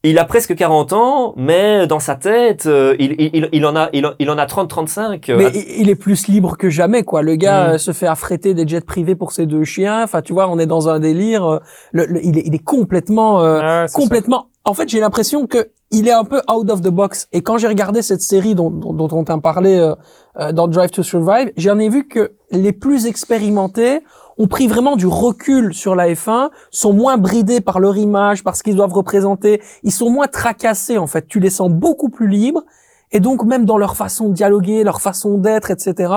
[0.04, 3.88] il a presque 40 ans, mais dans sa tête, euh, il, il, il- en a,
[3.92, 5.34] il, en- il en a 30-35.
[5.36, 7.20] Mais il est plus libre que jamais, quoi.
[7.22, 7.70] Le gars Mm.
[7.72, 10.04] euh, se fait affréter des jets privés pour ses deux chiens.
[10.04, 11.44] Enfin, tu vois, on est dans un délire.
[11.44, 11.58] euh,
[11.90, 13.92] le- le- il, est, il est complètement, euh, ça.
[14.00, 14.46] complètement.
[14.64, 17.26] En fait, j'ai l'impression que il est un peu out of the box.
[17.32, 19.94] Et quand j'ai regardé cette série dont, dont, dont on t'a parlé euh,
[20.38, 24.00] euh, dans Drive to Survive, j'en ai vu que les plus expérimentés
[24.38, 28.56] ont pris vraiment du recul sur la F1, sont moins bridés par leur image, par
[28.56, 29.60] ce qu'ils doivent représenter.
[29.82, 31.26] Ils sont moins tracassés, en fait.
[31.26, 32.62] Tu les sens beaucoup plus libres.
[33.10, 36.12] Et donc, même dans leur façon de dialoguer, leur façon d'être, etc.,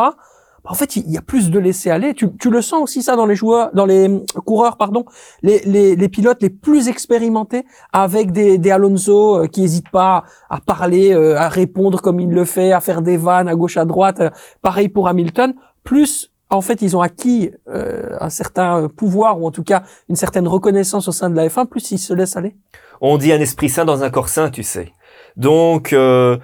[0.64, 2.14] bah, en fait, il y a plus de laisser aller.
[2.14, 5.06] Tu, le sens aussi ça dans les joueurs, dans les hum, coureurs, pardon,
[5.42, 11.14] les pilotes les plus expérimentés, avec des, des Alonso euh, qui hésitent pas à parler,
[11.14, 14.20] euh, à répondre comme il le fait, à faire des vannes à gauche à droite.
[14.20, 14.30] euh,
[14.62, 15.56] pareil pour Hamilton.
[15.84, 20.16] Plus en fait, ils ont acquis euh, un certain pouvoir ou en tout cas une
[20.16, 22.56] certaine reconnaissance au sein de la F1, plus ils se laissent aller.
[23.02, 24.92] On dit un esprit sain dans un corps sain, tu sais.
[25.38, 26.38] Donc, euh,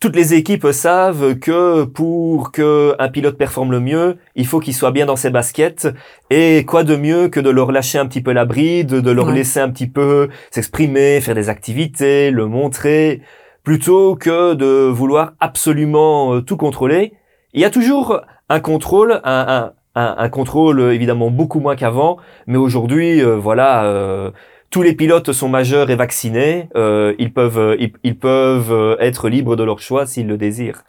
[0.00, 4.74] toutes les équipes savent que pour que un pilote performe le mieux, il faut qu'il
[4.74, 5.86] soit bien dans ses baskets.
[6.30, 9.28] Et quoi de mieux que de leur lâcher un petit peu la bride, de leur
[9.28, 9.34] Ouais.
[9.34, 13.22] laisser un petit peu s'exprimer, faire des activités, le montrer,
[13.62, 17.12] plutôt que de vouloir absolument euh, tout contrôler.
[17.54, 18.20] Il y a toujours
[18.54, 23.36] un contrôle, un, un, un, un contrôle euh, évidemment beaucoup moins qu'avant, mais aujourd'hui, euh,
[23.36, 23.84] voilà.
[23.84, 24.30] euh,
[24.70, 26.70] tous les pilotes sont majeurs et vaccinés.
[26.76, 30.82] euh, ils peuvent, ils, ils peuvent être libres de leur choix s'ils le désirent.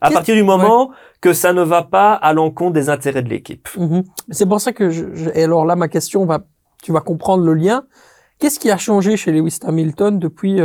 [0.00, 3.66] À, partir du moment que ça ne va pas à l'encontre des intérêts de l'équipe.
[3.76, 4.04] Mhm.
[4.30, 6.38] C'est pour ça que je, je- et alors là ma question va
[6.80, 7.82] tu vas comprendre le lien.
[8.38, 10.60] Qu'est-ce qui a changé chez Lewis Hamilton depuis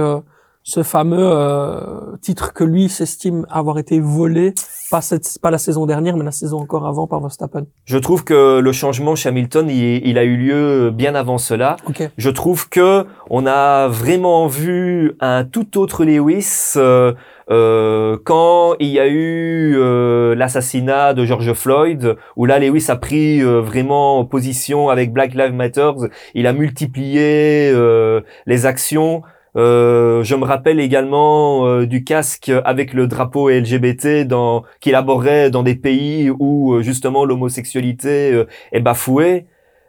[0.69, 4.53] ce fameux euh, titre que lui s'estime avoir été volé
[4.91, 7.65] pas cette pas la saison dernière mais la saison encore avant par Verstappen.
[7.86, 11.75] Je trouve que le changement chez Hamilton, il, il a eu lieu bien avant cela.
[11.88, 12.08] OK.
[12.17, 17.13] Je trouve que on a vraiment vu un tout autre Lewis euh,
[17.49, 22.95] euh, quand il y a eu euh, l'assassinat de George Floyd, où là Lewis a
[22.95, 25.91] pris euh, vraiment position avec Black Lives Matter.
[26.36, 29.23] Il a multiplié euh, les actions.
[29.60, 35.50] Euh, je me rappelle également euh, du casque avec le drapeau LGBT dans qu'il aborrait
[35.50, 39.48] dans des pays où euh, justement l'homosexualité est bafouée.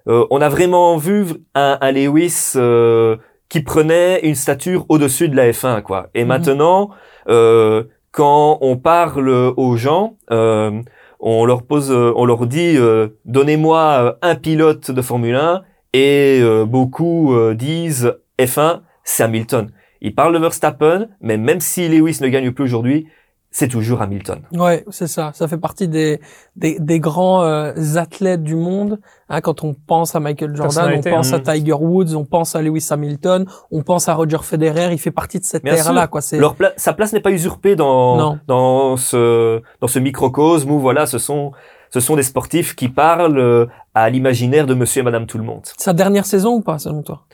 [0.09, 3.16] Euh, on a vraiment vu un, un Lewis euh,
[3.48, 6.09] qui prenait une stature au-dessus de la F1, quoi.
[6.14, 6.28] Et Mhm.
[6.28, 6.90] maintenant,
[7.28, 10.83] euh, quand on parle aux gens, euh,
[11.20, 16.64] on leur pose, on leur dit, euh, donnez-moi un pilote de Formule 1, et euh,
[16.64, 19.70] beaucoup euh, disent F1, c'est Hamilton.
[20.00, 23.06] Ils parlent de Verstappen, mais même si Lewis ne gagne plus aujourd'hui,
[23.52, 24.42] c'est toujours Hamilton.
[24.52, 25.32] Ouais, c'est ça.
[25.34, 26.20] Ça fait partie des
[26.54, 29.00] des, des grands euh, athlètes du monde.
[29.28, 31.42] Hein, quand on pense à Michael Jordan, on pense à mhm.
[31.42, 34.92] Tiger Woods, on pense à Lewis Hamilton, on pense à Roger Federer.
[34.92, 36.10] Il fait partie de cette Bien ère-là, sûr.
[36.10, 36.20] quoi.
[36.20, 38.38] C'est Leur pla- sa place n'est pas usurpée dans Non.
[38.46, 41.50] dans ce dans ce microcosme où voilà, ce sont
[41.92, 45.44] ce sont des sportifs qui parlent euh, à l'imaginaire de Monsieur et Madame tout le
[45.44, 45.62] monde.
[45.76, 47.26] sa dernière saison ou pas, selon toi?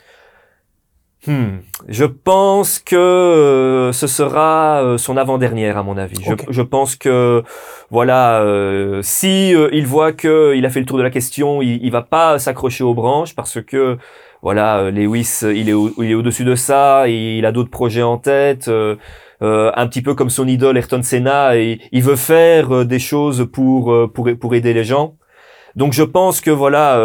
[1.27, 1.59] Hmm.
[1.89, 6.23] Je pense que euh, ce sera euh, son avant-dernière à mon avis.
[6.51, 7.43] Je, pense que
[7.91, 11.85] voilà, euh, si il voit que il a fait le tour de la question, il,
[11.85, 13.99] il va pas s'accrocher aux branches parce que
[14.43, 18.19] voilà, Lewis, il est au, il est au-dessus de ça, il a d'autres projets en
[18.19, 18.71] tête.
[19.43, 22.99] euh, un petit peu comme son idole Ayrton Senna, et il veut faire euh, des
[22.99, 25.17] choses pour euh, pour pour aider les gens.
[25.75, 26.99] Donc je pense que voilà,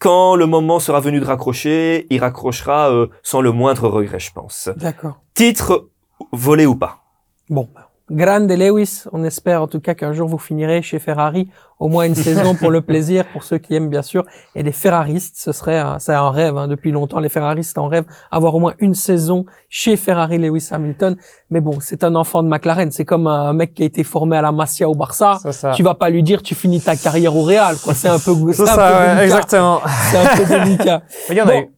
[0.00, 4.32] quand le moment sera venu de raccrocher, il raccrochera euh, sans le moindre regret, je
[4.32, 4.68] pense.
[4.76, 5.20] D'accord.
[5.34, 5.90] Titre
[6.32, 7.04] volé ou pas?
[7.50, 7.68] Bon,
[8.10, 9.04] grande Lewis.
[9.12, 12.54] On espère en tout cas qu'un jour vous finirez chez Ferrari, au moins une saison
[12.54, 14.24] pour le plaisir, pour ceux qui aiment bien sûr.
[14.54, 17.20] Et les Ferraristes, ce serait, un- c'est un rêve hein, depuis longtemps.
[17.20, 21.16] Les Ferraristes en rêve avoir au moins une saison chez Ferrari Lewis Hamilton.
[21.50, 22.90] Mais bon, c'est un enfant de McLaren.
[22.90, 25.38] C'est comme un mec qui a été formé à la Masia au Barça.
[25.74, 27.94] Tu vas pas lui dire tu finis ta carrière au Real, quoi.
[27.94, 29.24] C'est un peu, C'est un ça, peu ouais, délicat.
[29.24, 29.80] exactement.
[30.10, 31.02] C'est un peu délicat.
[31.30, 31.70] Il y en a Bon, eu.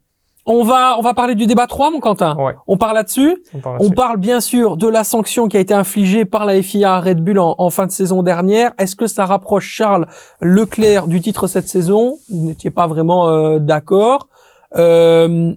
[0.45, 2.35] On va, on va parler du débat 3, mon Quentin.
[2.37, 2.55] Ouais.
[2.67, 3.43] On parle là-dessus.
[3.55, 3.95] On parle On là-dessus.
[3.95, 7.23] parle bien sûr de la sanction qui a été infligée par la FIA à Red
[7.23, 8.73] Bull en, en fin de saison dernière.
[8.79, 10.07] Est-ce que ça rapproche Charles
[10.41, 12.19] Leclerc du titre cette saison?
[12.29, 14.29] Vous n'étiez pas vraiment euh, d'accord.
[14.77, 15.53] Euh,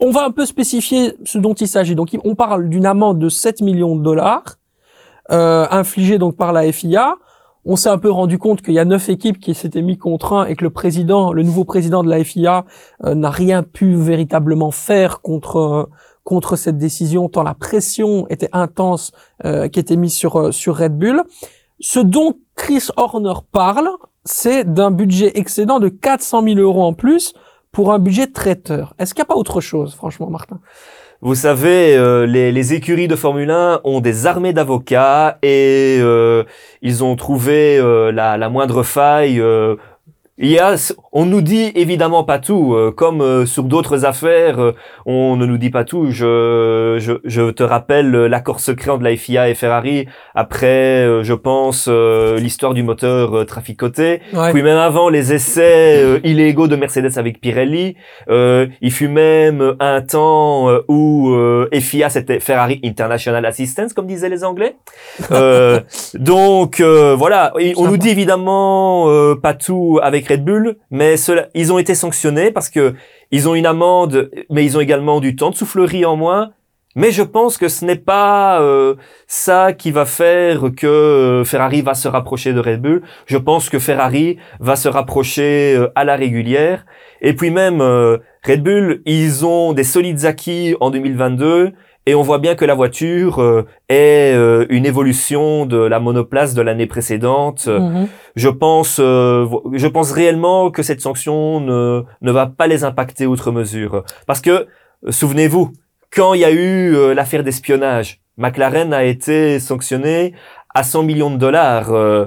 [0.00, 1.94] on va un peu spécifier ce dont il s'agit.
[1.94, 4.56] Donc, on parle d'une amende de 7 millions de dollars
[5.30, 7.14] euh, infligée donc par la FIA.
[7.64, 10.32] On s'est un peu rendu compte qu'il y a neuf équipes qui s'étaient mis contre
[10.32, 12.64] un et que le président, le nouveau président de la FIA,
[13.04, 15.86] euh, n'a rien pu véritablement faire contre euh,
[16.24, 19.12] contre cette décision tant la pression était intense
[19.44, 21.22] euh, qui était mise sur euh, sur Red Bull.
[21.80, 23.88] Ce dont Chris Horner parle,
[24.24, 27.34] c'est d'un budget excédent de 400 000 euros en plus
[27.72, 28.94] pour un budget traiteur.
[28.98, 30.60] Est-ce qu'il n'y a pas autre chose, franchement, Martin?
[31.24, 36.42] Vous savez, euh, les, écuries de Formule 1 ont des armées d'avocats et euh,
[36.82, 39.40] ils ont trouvé euh, la moindre faille.
[40.38, 40.76] Il y a,
[41.12, 44.72] on nous dit évidemment pas tout, euh, comme euh, sur d'autres affaires, euh,
[45.04, 46.10] on ne nous dit pas tout.
[46.10, 50.06] Je, je, je te rappelle l'accord secret entre la FIA et Ferrari.
[50.34, 54.20] Après, je pense l'histoire du moteur traficoté.
[54.32, 54.52] ouais.
[54.52, 57.96] Puis même avant les essais illégaux de Mercedes avec Pirelli,
[58.30, 64.28] euh, il fut même un temps où euh, FIA c'était Ferrari International Assistance comme disaient
[64.28, 64.76] les Anglais.
[65.30, 65.80] Euh,
[66.14, 71.16] donc euh, voilà, Et on nous dit évidemment euh, pas tout avec Red Bull, mais
[71.16, 72.94] cela, ils ont été sanctionnés parce que
[73.30, 76.52] ils ont une amende, mais ils ont également du temps de soufflerie en moins.
[76.94, 81.80] Mais je pense que ce n'est pas euh, ça qui va faire que euh, Ferrari
[81.80, 83.02] va se rapprocher de Red Bull.
[83.24, 86.84] Je pense que Ferrari va se rapprocher euh, à la régulière.
[87.22, 91.72] Et puis même Red Bull, ils ont des solides acquis en 2022
[92.06, 94.34] et on voit bien que la voiture est
[94.70, 97.68] une évolution de la monoplace de l'année précédente.
[97.68, 98.08] Mhm.
[98.34, 103.52] Je pense, je pense réellement que cette sanction ne, ne va pas les impacter outre
[103.52, 104.04] mesure.
[104.26, 104.66] Parce que,
[105.10, 105.72] souvenez-vous,
[106.14, 110.34] quand il y a eu euh, l'affaire d'espionnage, McLaren a été sanctionné
[110.74, 111.92] à 100 millions de dollars.
[111.92, 112.26] Euh,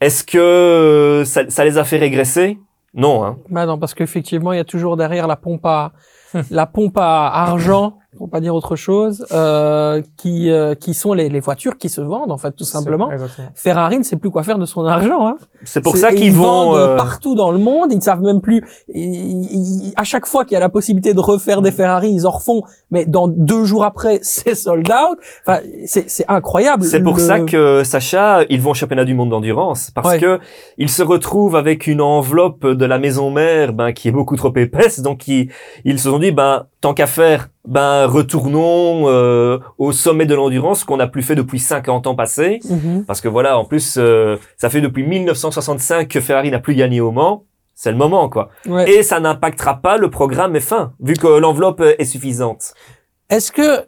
[0.00, 2.58] est-ce que euh, ça, ça, les a fait régresser?
[2.94, 3.24] Non.
[3.24, 3.38] Hein.
[3.50, 5.92] Bah non, parce qu'effectivement, il y a toujours derrière la pompe à
[6.50, 11.28] la pompe à argent pour pas dire autre chose, euh, qui euh, qui sont les,
[11.28, 13.10] les, voitures qui se vendent en fait tout simplement.
[13.54, 15.26] Ferrari ne sait plus quoi faire de son argent.
[15.26, 15.36] Hein.
[15.64, 16.96] C'est pour ça qu'ils vont euh...
[16.96, 17.92] partout dans le monde.
[17.92, 18.64] Ils ne savent même plus.
[19.96, 22.62] à chaque fois qu'il y a la possibilité de refaire des Ferrari, ils en refont.
[22.90, 25.18] Mais dans deux jours après, c'est sold out.
[25.46, 26.84] Enfin, c'est incroyable.
[26.84, 30.40] C'est pour ça que Sacha, ils vont au championnat du monde d'endurance parce que
[30.76, 34.54] ils se retrouvent avec une enveloppe de la maison mère, ben qui est beaucoup trop
[34.56, 35.00] épaisse.
[35.00, 35.50] Donc ils
[35.84, 40.84] ils se sont dit, ben tant qu'à faire, ben retournons euh, au sommet de l'endurance
[40.84, 42.60] qu'on n'a plus fait depuis 50 ans passés.
[42.68, 43.04] Mhm.
[43.06, 47.00] Parce que voilà, en plus, euh, ça fait depuis 1965 que Ferrari n'a plus gagné
[47.00, 47.44] au Mans.
[47.74, 48.48] C'est le moment, quoi.
[48.88, 52.74] Et ça n'impactera pas le programme F1, vu que l'enveloppe est suffisante.
[53.30, 53.86] Est-ce que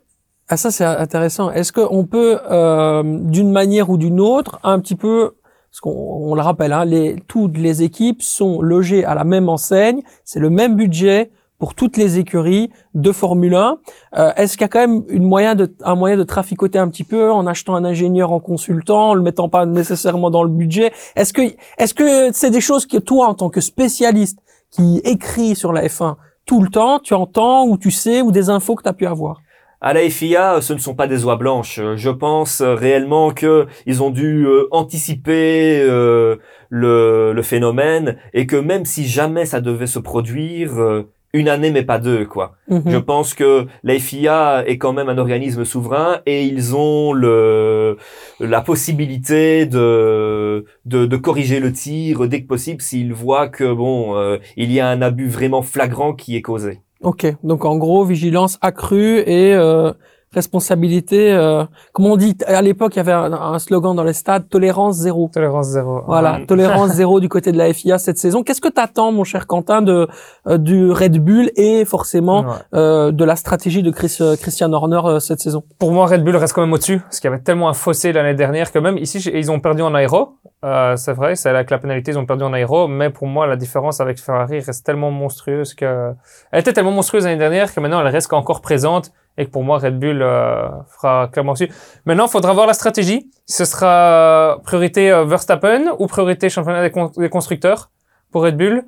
[0.52, 1.52] ah ça c'est intéressant.
[1.52, 5.36] Est-ce qu'on peut, euh, d'une manière ou d'une autre, un petit peu,
[5.70, 9.48] parce qu'on on le rappelle, hein, les, toutes les équipes sont logées à la même
[9.48, 11.30] enseigne, c'est le même budget,
[11.60, 13.78] pour toutes les écuries de Formule 1.
[14.16, 16.88] Euh, est-ce qu'il y a quand même une moyen de, un moyen de traficoter un
[16.88, 20.48] petit peu en achetant un ingénieur en consultant, en le mettant pas nécessairement dans le
[20.48, 20.90] budget?
[21.14, 21.42] Est-ce que
[21.78, 24.38] est-ce que c'est des choses que toi, en tant que spécialiste
[24.70, 28.48] qui écrit sur la F1 tout le temps, tu entends ou tu sais ou des
[28.48, 29.40] infos que tu as pu avoir?
[29.82, 31.80] À la FIA, ce ne sont pas des oies blanches.
[31.96, 36.36] Je pense réellement que ils ont dû euh, anticiper euh,
[36.68, 41.82] le, le, phénomène et que même si jamais ça devait se produire, une année mais
[41.82, 42.56] pas deux quoi.
[42.68, 42.82] Mhm.
[42.86, 47.96] Je pense que la FIA est quand même un organisme souverain et ils ont le
[48.40, 54.16] la possibilité de de, de corriger le tir dès que possible s'ils voient que bon
[54.16, 56.80] euh, il y a un abus vraiment flagrant qui est causé.
[57.02, 59.92] Ok, donc en gros vigilance accrue et euh,
[60.32, 61.32] responsabilité.
[61.32, 64.96] Euh, comme on dit à l'époque, il y avait un, slogan dans les stades tolérance
[64.96, 65.28] zéro.
[65.32, 66.02] Tolérance zéro.
[66.06, 68.42] Voilà, tolérance zéro du côté de la FIA cette saison.
[68.42, 70.08] Qu'est-ce que t'attends, mon cher Quentin, de
[70.46, 75.00] euh, du Red Bull et forcément euh, de la stratégie de Chris, euh, Christian Horner
[75.04, 75.64] euh, cette saison?
[75.78, 78.12] Pour moi, Red Bull reste quand même au-dessus, parce qu'il y avait tellement un fossé
[78.12, 80.36] l'année dernière que même ici, ils ont perdu en aéro.
[80.62, 83.56] c'est vrai, c'est avec la pénalité, ils ont perdu en aéro, mais pour moi, la
[83.56, 86.12] différence avec Ferrari reste tellement monstrueuse que
[86.52, 89.64] elle était tellement monstrueuse l'année dernière que maintenant elle reste encore présente et que pour
[89.64, 91.70] moi Red Bull euh, fera clairement dessus.
[92.04, 93.30] Maintenant, il faudra voir la stratégie.
[93.46, 97.90] Ce sera priorité euh, Verstappen ou priorité championnat des, constructeurs
[98.30, 98.84] pour Red Bull, euh,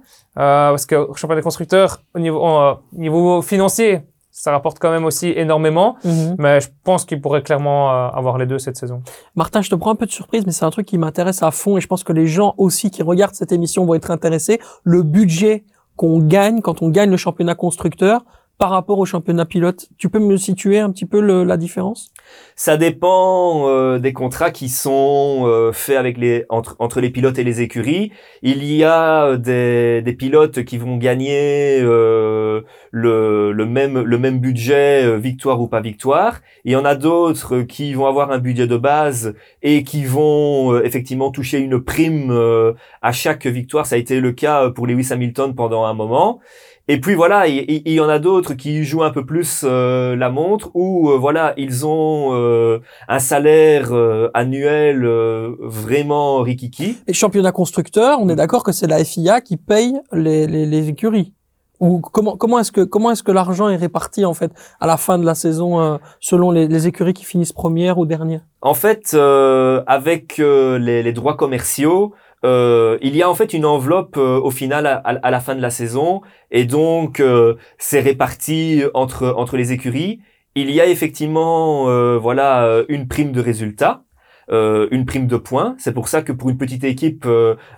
[0.70, 5.33] parce que championnat des constructeurs au niveau, euh, niveau financier, ça rapporte quand même aussi
[5.35, 6.37] énormément, mhm.
[6.38, 9.02] mais je pense qu'il pourrait clairement avoir les deux cette saison.
[9.35, 11.50] Martin, je te prends un peu de surprise, mais c'est un truc qui m'intéresse à
[11.50, 14.59] fond et je pense que les gens aussi qui regardent cette émission vont être intéressés.
[14.85, 15.64] Le budget
[15.96, 18.24] qu'on gagne quand on gagne le championnat constructeur,
[18.59, 19.88] par rapport au championnat pilote.
[19.99, 22.12] Tu peux me situer un petit peu le, la différence?
[22.55, 27.38] Ça dépend euh, des contrats qui sont euh, faits avec les entre, entre les pilotes
[27.38, 28.12] et les écuries.
[28.43, 32.61] Il y a des, des pilotes qui vont gagner euh,
[32.93, 36.41] le, le même le même budget euh, victoire ou pas victoire.
[36.65, 40.73] Il y en a d'autres qui vont avoir un budget de base et qui vont
[40.73, 42.33] euh, effectivement toucher une prime
[43.03, 43.87] à chaque victoire.
[43.87, 46.41] Ça a été le cas pour Lewis Hamilton pendant un moment.
[46.88, 50.31] Et puis voilà, il, y en a d'autres qui jouent un peu plus euh, la
[50.31, 53.92] montre, où euh, voilà, ils ont euh, un salaire
[54.35, 55.07] annuel
[55.61, 56.99] vraiment rikiki.
[57.07, 60.88] Et championnat constructeur, on est d'accord que c'est la FIA qui paye les, les, les
[60.88, 61.33] écuries.
[61.79, 64.97] Ou comment comment est-ce que comment est-ce que l'argent est réparti en fait à la
[64.97, 68.42] fin de la saison selon les, les, écuries qui finissent première ou dernière?
[68.61, 74.16] En fait, avec les, les droits commerciaux, euh, il y a en fait une enveloppe
[74.16, 79.32] euh, au final à, la fin de la saison et donc euh, c'est réparti entre
[79.36, 80.20] entre les écuries.
[80.55, 84.05] Il y a effectivement euh, voilà une prime de résultat.
[84.51, 87.26] une prime de points, c'est pour ça que pour une petite équipe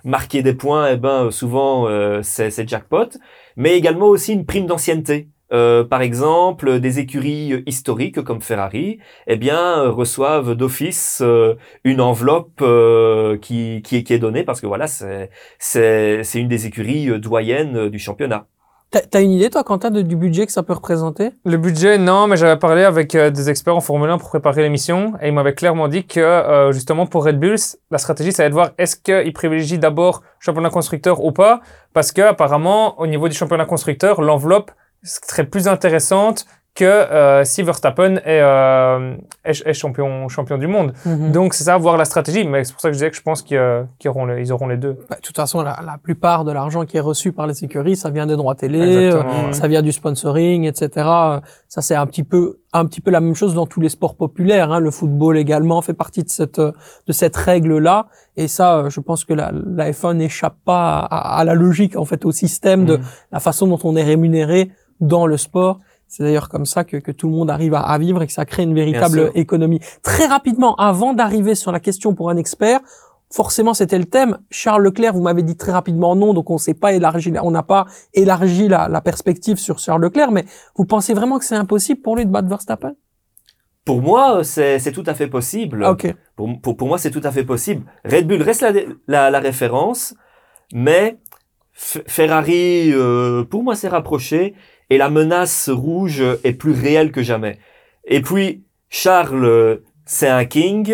[0.03, 1.87] marquer des points, eh ben souvent
[2.21, 3.09] c'est jackpot,
[3.55, 5.29] mais également aussi une prime d'ancienneté.
[5.55, 12.59] Euh, par exemple, des écuries historiques comme Ferrari, eh bien, reçoivent d'office euh, une enveloppe
[12.61, 17.19] euh, qui, qui, qui, est donnée parce que voilà, c'est, c'est, c'est une des écuries
[17.19, 18.47] doyennes du championnat.
[18.91, 21.31] T'as t'as une idée, toi, Quentin, de- du budget que ça peut représenter?
[21.43, 24.61] Le budget, non, mais j'avais parlé avec euh, des experts en Formule 1 pour préparer
[24.61, 27.55] l'émission et ils m'avaient clairement dit que euh, justement pour Red Bull,
[27.91, 31.61] la stratégie, ça va être de voir est-ce qu'ils privilégient d'abord championnat constructeur ou pas,
[31.93, 34.71] parce que apparemment au niveau du championnat constructeur, l'enveloppe
[35.05, 40.91] serait plus intéressante que euh, si Verstappen est, euh, est, est champion champion du monde.
[41.05, 41.31] Mhm.
[41.31, 42.45] Donc c'est ça, voir la stratégie.
[42.45, 44.51] Mais c'est pour ça que je disais que je pense qu'ils euh, auront, les- ils
[44.51, 44.97] auront les deux.
[45.09, 47.95] Bah, de toute façon, la, la plupart de l'argent qui est reçu par les écuries,
[47.95, 49.53] ça vient des droits télé, euh, ouais.
[49.53, 50.89] ça vient du sponsoring, etc.
[51.69, 54.15] Ça, c'est un petit peu, un petit peu la même chose dans tous les sports
[54.17, 54.73] populaires.
[54.73, 54.81] Hein.
[54.81, 58.07] Le football également fait partie de cette, de cette règle-là.
[58.35, 61.95] Et ça, euh, je pense que la, la F1 n'échappe pas à, à la logique,
[61.95, 63.03] en fait, au système de Mhm.
[63.31, 65.79] la façon dont on est rémunéré dans le sport.
[66.07, 68.33] C'est d'ailleurs comme ça que, que tout le monde arrive à, à vivre et que
[68.33, 69.79] ça crée une véritable économie.
[70.03, 72.79] Très rapidement, avant d'arriver sur la question pour un expert,
[73.31, 74.37] forcément c'était le thème.
[74.51, 77.63] Charles Leclerc, vous m'avez dit très rapidement non, donc on s'est pas élargi, on n'a
[77.63, 82.01] pas élargi la, la perspective sur Charles Leclerc, mais vous pensez vraiment que c'est impossible
[82.01, 82.93] pour lui de battre Verstappen?
[83.83, 85.83] Pour moi, c'est c'est tout à fait possible.
[85.83, 86.15] Ah, Ok.
[86.35, 87.83] Pour, pour, pour moi, c'est tout à fait possible.
[88.05, 88.71] Red Bull reste la,
[89.07, 90.15] la, la référence,
[90.73, 91.17] mais
[91.77, 94.53] F- Ferrari, euh, pour moi, s'est rapproché
[94.89, 97.57] et la menace rouge est plus réelle que jamais.
[98.05, 100.93] Et puis, Charles, euh, c'est un king.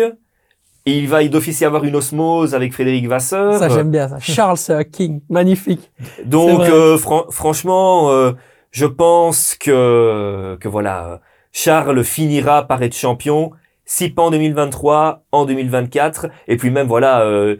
[0.84, 3.54] Il va d'office y avoir une osmose avec Frédéric Vasseur.
[3.58, 4.18] Ça j'aime bien ça.
[4.18, 5.92] Charles c'est un king, magnifique.
[6.24, 8.32] Donc, euh, fran- franchement, euh,
[8.72, 11.20] je pense que, que voilà,
[11.52, 13.52] Charles finira par être champion,
[13.84, 17.56] si pas en 2023, en 2024, et puis même voilà, euh,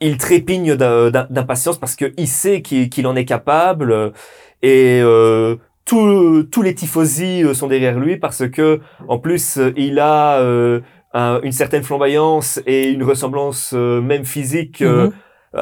[0.00, 4.10] il trépigne d'impatience parce qu'il sait qu'il en est capable, euh,
[4.62, 9.72] et euh, tous tous les tifosi euh, sont derrière lui parce que en plus euh,
[9.76, 10.80] il a euh,
[11.12, 14.82] un- une certaine flamboyance et une ressemblance euh, même physique.
[14.82, 15.12] euh, Mhm.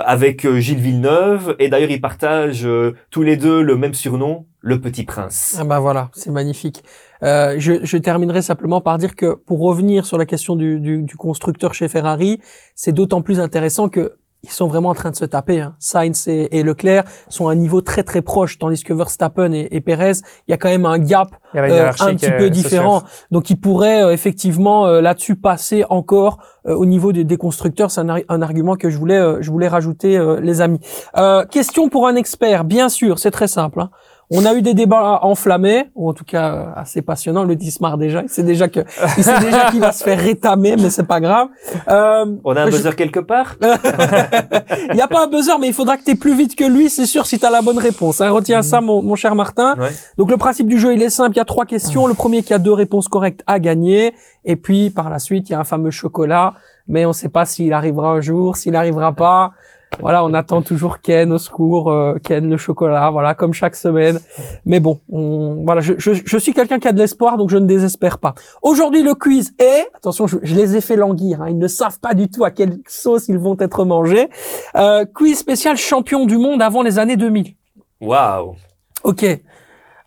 [0.06, 2.66] avec Gilles Villeneuve et d'ailleurs ils partagent
[3.10, 5.56] tous les deux le même surnom, le Petit Prince.
[5.60, 6.82] Ah bah voilà, c'est magnifique.
[7.22, 11.02] Euh, je, je terminerai simplement par dire que pour revenir sur la question du, du,
[11.02, 12.40] du constructeur chez Ferrari,
[12.74, 14.14] c'est d'autant plus intéressant que
[14.44, 15.60] ils sont vraiment en train de se taper.
[15.60, 15.76] Hein.
[15.78, 19.68] Sainz et, et Leclerc sont à un niveau très très proche, tandis que Verstappen et,
[19.70, 20.14] et Perez,
[20.48, 21.28] il y a quand même un gap
[21.70, 23.02] euh, un petit peu différent.
[23.30, 27.90] Donc ils pourraient euh, effectivement euh, là-dessus passer encore au niveau des, des constructeurs.
[27.90, 30.78] C'est un, ar- un argument que je voulais je voulais rajouter, les amis.
[31.16, 33.80] Euh, question pour un expert, bien sûr, c'est très simple.
[33.80, 33.90] hein.
[34.30, 37.44] On a eu des débats enflammés, ou en tout cas euh, assez passionnants.
[37.44, 38.80] Le dit Smart déjà, il sait déjà que
[39.18, 41.48] il sait déjà qu'il va se faire rétamer, mais c'est pas grave.
[41.88, 43.56] Euh, On a un je- buzzer quelque part?
[44.90, 46.88] Il n'y a pas un buzzer, mais il faudra que tu plus vite que lui,
[46.90, 48.20] c'est sûr, si tu as la bonne réponse.
[48.20, 48.30] Hein.
[48.30, 49.74] Retiens ça, mon, mon cher Martin.
[49.78, 49.90] Ouais.
[50.18, 51.32] Donc le principe du jeu, il est simple.
[51.34, 52.06] Il y a trois questions.
[52.06, 54.14] Le premier qui a deux réponses correctes a gagné.
[54.44, 56.54] Et puis par la suite, il y a un fameux chocolat.
[56.88, 59.52] Mais on ne sait pas s'il arrivera un jour, s'il n'arrivera pas.
[60.00, 64.18] Voilà, on attend toujours Ken au secours, euh, Ken le chocolat, voilà, comme chaque semaine.
[64.64, 67.58] Mais bon, on, voilà, je, je, je suis quelqu'un qui a de l'espoir, donc je
[67.58, 68.34] ne désespère pas.
[68.62, 72.00] Aujourd'hui, le quiz est, attention, je, je les ai fait languir, hein, ils ne savent
[72.00, 74.28] pas du tout à quelle sauce ils vont être mangés.
[74.76, 77.54] Euh, quiz spécial champion du monde avant les années 2000.
[78.00, 78.56] Waouh
[79.04, 79.24] Ok.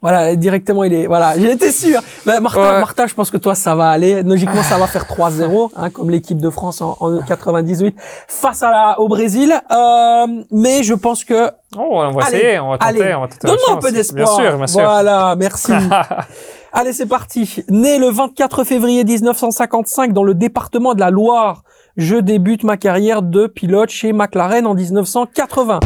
[0.05, 1.99] Voilà, directement, il est, voilà, j'étais sûr.
[2.27, 2.79] Ben, Martin, Ouais.
[2.79, 4.21] Martin, je pense que toi, ça va aller.
[4.21, 7.95] Logiquement, ça va faire 3-0, hein, comme l'équipe de France en, en 98
[8.27, 9.51] face à la, au Brésil.
[9.71, 13.21] Euh, mais je pense que, Oh, on va Allez, essayer, on va tenter, allez, on
[13.21, 14.37] va tenter donne-moi un peu d'espoir.
[14.39, 14.81] Bien sûr, bien sûr.
[14.81, 15.71] Voilà, merci.
[16.71, 17.63] Allez, c'est parti.
[17.69, 21.63] Né le 24 février 1955 dans le département de la Loire,
[21.97, 25.79] je débute ma carrière de pilote chez McLaren en 1980.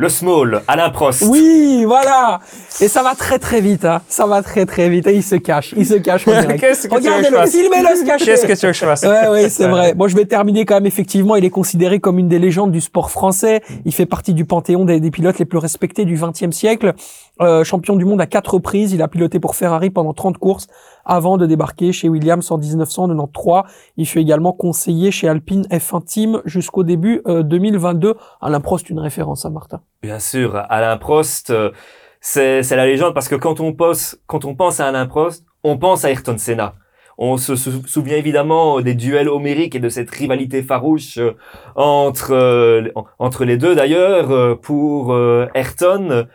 [0.00, 1.24] Le small, Alain Prost.
[1.28, 2.38] Oui, voilà.
[2.80, 4.00] Et ça va très très vite, hein.
[4.08, 5.08] Ça va très très vite.
[5.08, 6.24] Et il se cache, il se cache.
[6.26, 8.26] Regardez-le, met le se cacher.
[8.26, 9.94] Qu'est-ce que tu veux que je fasse Ouais, ouais, c'est vrai.
[9.94, 10.86] Bon, je vais terminer quand même.
[10.86, 13.60] Effectivement, il est considéré comme une des légendes du sport français.
[13.86, 16.94] Il fait partie du panthéon des, des pilotes les plus respectés du XXe siècle.
[17.40, 18.92] Euh, champion du monde à quatre reprises.
[18.92, 20.66] Il a piloté pour Ferrari pendant 30 courses
[21.04, 23.62] avant de débarquer chez Williams en 1993.
[23.96, 28.14] Il fut également conseiller chez Alpine F1 Team jusqu'au début euh, 2022.
[28.40, 29.80] Alain Prost, une référence à Martin.
[30.02, 31.70] Bien sûr, Alain Prost, euh,
[32.20, 34.16] c'est la légende parce que quand on pense,
[34.80, 36.74] à Alain Prost, on pense à Ayrton Senna.
[37.20, 41.32] On se sou- souvient évidemment des duels homériques et de cette rivalité farouche euh,
[41.74, 43.74] entre euh, en- entre les deux.
[43.74, 46.26] D'ailleurs, euh, pour euh, Ayrton,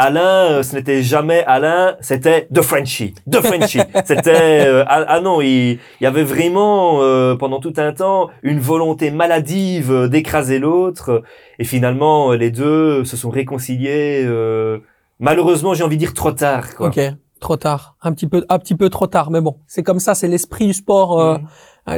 [0.00, 3.14] Alain, euh, ce n'était jamais Alain, c'était The Frenchie.
[3.28, 3.80] The Frenchie.
[4.04, 8.30] c'était euh, ah, ah non, il, il y avait vraiment euh, pendant tout un temps
[8.44, 11.24] une volonté maladive euh, d'écraser l'autre.
[11.58, 14.22] Et finalement, euh, les deux se sont réconciliés.
[14.24, 14.78] euh,
[15.18, 16.76] malheureusement, j'ai envie de dire trop tard.
[16.76, 16.86] Quoi.
[16.86, 17.00] Ok,
[17.40, 20.14] trop tard, un petit peu, un petit peu trop tard, mais bon, c'est comme ça,
[20.14, 21.38] c'est l'esprit du sport, euh,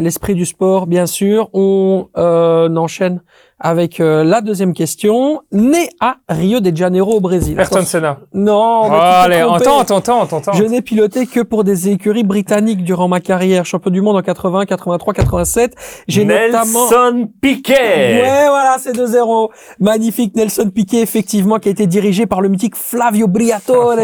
[0.00, 1.50] l'esprit du sport, bien sûr.
[1.52, 3.20] On euh, enchaîne
[3.60, 5.42] avec euh, la deuxième question.
[5.52, 7.58] Né à Rio de Janeiro au Brésil.
[7.60, 8.18] Ayrton Senna.
[8.32, 9.64] Non, Oh, allez, trompé.
[9.64, 10.48] tente, tente.
[10.54, 13.66] Je n'ai piloté que pour des écuries britanniques durant ma carrière.
[13.66, 15.74] Champion du monde en 80, 83, 87.
[16.08, 16.88] J'ai notamment...
[16.90, 18.22] Nelson Piquet.
[18.22, 19.50] Ouais, voilà, c'est 2-0.
[19.78, 23.96] Magnifique Nelson Piquet, effectivement, qui a été dirigé par le mythique Flavio Briatore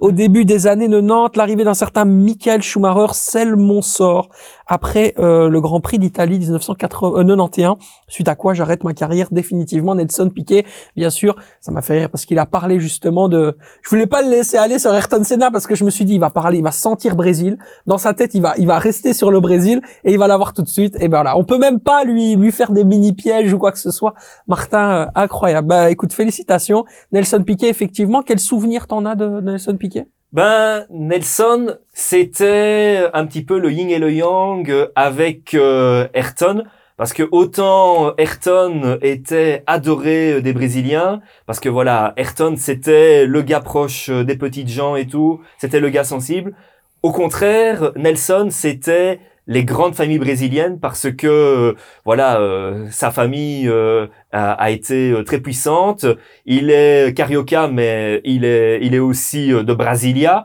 [0.00, 1.36] au début des années 90.
[1.36, 4.28] L'arrivée d'un certain Michael Schumacher scelle mon sort
[4.66, 7.76] après euh, le Grand Prix d'Italie 1991.
[8.08, 9.94] Suite à quoi j'arrête ma carrière définitivement.
[9.94, 10.64] Nelson Piquet,
[10.96, 13.56] bien sûr, ça m'a fait rire parce qu'il a parlé justement de.
[13.82, 16.14] Je voulais pas le laisser aller sur Ayrton Senna parce que je me suis dit
[16.14, 19.12] il va parler, il va sentir Brésil dans sa tête, il va, il va rester
[19.12, 20.96] sur le Brésil et il va l'avoir tout de suite.
[20.96, 23.72] Et ben voilà, on peut même pas lui lui faire des mini pièges ou quoi
[23.72, 24.14] que ce soit.
[24.46, 25.68] Martin, euh, incroyable.
[25.68, 27.68] Bah écoute, félicitations, Nelson Piquet.
[27.68, 33.70] Effectivement, quel souvenir t'en as de, Nelson Piquet Ben, Nelson, c'était un petit peu le
[33.70, 36.64] yin et le yang avec euh, Ayrton.
[36.96, 43.42] Parce que autant Ayrton était adoré euh, des Brésiliens, parce que voilà, Ayrton c'était le
[43.42, 46.54] gars proche euh, des petites gens et tout, c'était le gars sensible.
[47.02, 49.18] Au contraire, Nelson c'était
[49.48, 51.74] les grandes familles brésiliennes parce que euh,
[52.04, 52.40] voilà,
[52.90, 53.68] sa famille
[54.32, 56.06] a, a été très puissante.
[56.46, 60.44] Il est carioca, mais il est il est aussi de Brasilia.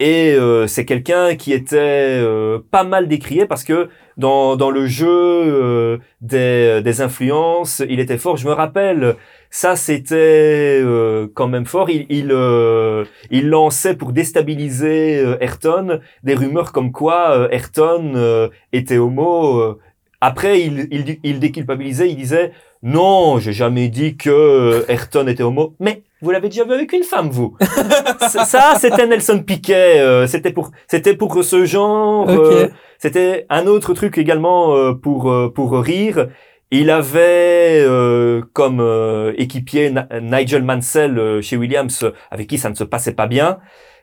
[0.00, 0.36] Et
[0.66, 2.24] c'est quelqu'un qui était
[2.70, 3.90] pas mal décrié parce que
[4.20, 8.36] dans, dans le jeu euh, des, des influences, il était fort.
[8.36, 9.16] Je me rappelle,
[9.50, 11.88] ça c'était euh, quand même fort.
[11.90, 18.12] Il, il, euh, il lançait pour déstabiliser euh, Ayrton des rumeurs comme quoi euh, Ayrton
[18.14, 19.76] euh, était homo.
[20.22, 22.52] Après, il, il, il déculpabilisait, il disait
[22.82, 25.74] non, j'ai jamais dit que Ayrton était homo.
[25.80, 27.56] Mais vous l'avez déjà vu avec une femme, vous
[28.28, 30.00] ça, c'était Nelson Piquet.
[30.00, 32.28] euh, c'était pour, c'était pour ce genre.
[32.28, 32.36] Ok.
[32.38, 32.68] euh,
[33.00, 36.28] c'était un autre truc également euh, pour euh, pour rire.
[36.70, 42.84] Il avait euh, comme euh, équipier Nigel Mansell chez Williams, avec qui ça ne se
[42.84, 43.58] passait pas bien.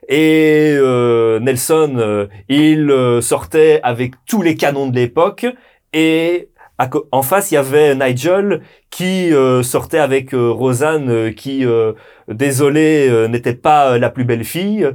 [0.08, 0.74] Et
[1.40, 5.46] Nelson, il sortait avec tous les canons de l'époque.
[5.92, 6.48] Et
[7.12, 9.32] en face, il y avait Nigel qui
[9.62, 11.66] sortait avec Rosanne, qui,
[12.28, 14.88] désolé, n'était pas la plus belle fille.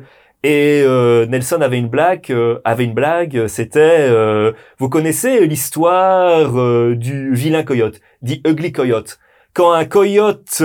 [0.43, 3.47] Et euh, Nelson avait une blague, euh, avait une blague.
[3.47, 3.79] C'était,
[4.09, 6.51] euh, vous connaissez l'histoire
[6.95, 9.19] du vilain coyote, dit ugly coyote.
[9.53, 10.61] Quand un coyote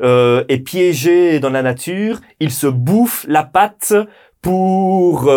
[0.00, 3.94] est piégé dans la nature, il se bouffe la patte
[4.42, 5.30] pour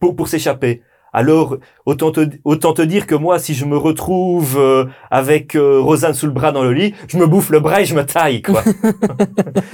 [0.00, 0.82] pour, pour s'échapper.
[1.12, 5.78] Alors, autant te, autant te dire que moi, si je me retrouve euh, avec euh,
[5.80, 8.04] Rosanne sous le bras dans le lit, je me bouffe le bras et je me
[8.04, 8.62] taille, quoi.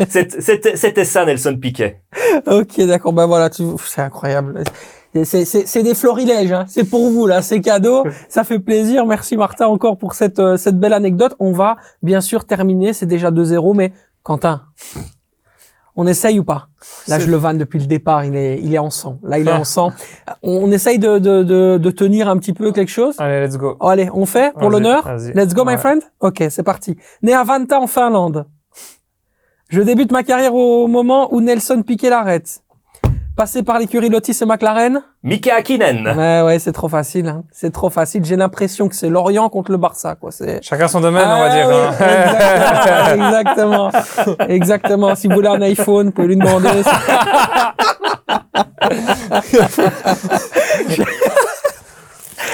[0.08, 0.40] C'est-
[0.76, 2.00] C'était ça, Nelson Piquet.
[2.46, 3.12] Ok, d'accord.
[3.12, 4.62] Bah voilà, c'est incroyable.
[5.14, 6.64] C'est- C'est c'est- c'est des florilèges, hein.
[6.68, 9.06] c'est pour vous là, c'est cadeau, ça fait plaisir.
[9.06, 11.34] Merci Martin encore pour cette euh, cette belle anecdote.
[11.38, 14.62] On va bien sûr terminer, c'est déjà 2-0, mais Quentin,
[16.00, 16.68] on essaye ou pas?
[17.08, 19.18] Là, je le vanne depuis le départ, il est il est en sang.
[19.24, 19.58] Là, il est Ah.
[19.60, 19.92] en sang.
[20.42, 23.16] On, essaye de, de de de tenir un petit peu quelque chose?
[23.18, 23.76] Allez, let's go.
[23.80, 25.02] Oh, allez, on fait pour l'honneur?
[25.34, 26.00] Let's go, my friend?
[26.20, 26.96] Ok, c'est parti.
[27.22, 28.46] Né à Vanta en Finlande.
[29.68, 32.62] Je débute ma carrière au moment où Nelson Piquet l'arrête.
[33.38, 35.00] Passé par l'écurie Lotus et McLaren.
[35.22, 36.08] Mika Hakkinen.
[36.08, 37.28] Ouais, ouais, c'est trop facile.
[37.28, 37.44] hein.
[37.52, 38.24] C'est trop facile.
[38.24, 40.32] J'ai l'impression que c'est Lorient contre le Barça, quoi.
[40.32, 40.58] C'est.
[40.60, 41.68] Chacun son domaine, on va Ah dire.
[41.68, 41.92] oui, hein.
[43.14, 45.14] Exactement, exactement, exactement.
[45.14, 46.68] Si vous voulez un iPhone, vous pouvez lui demander.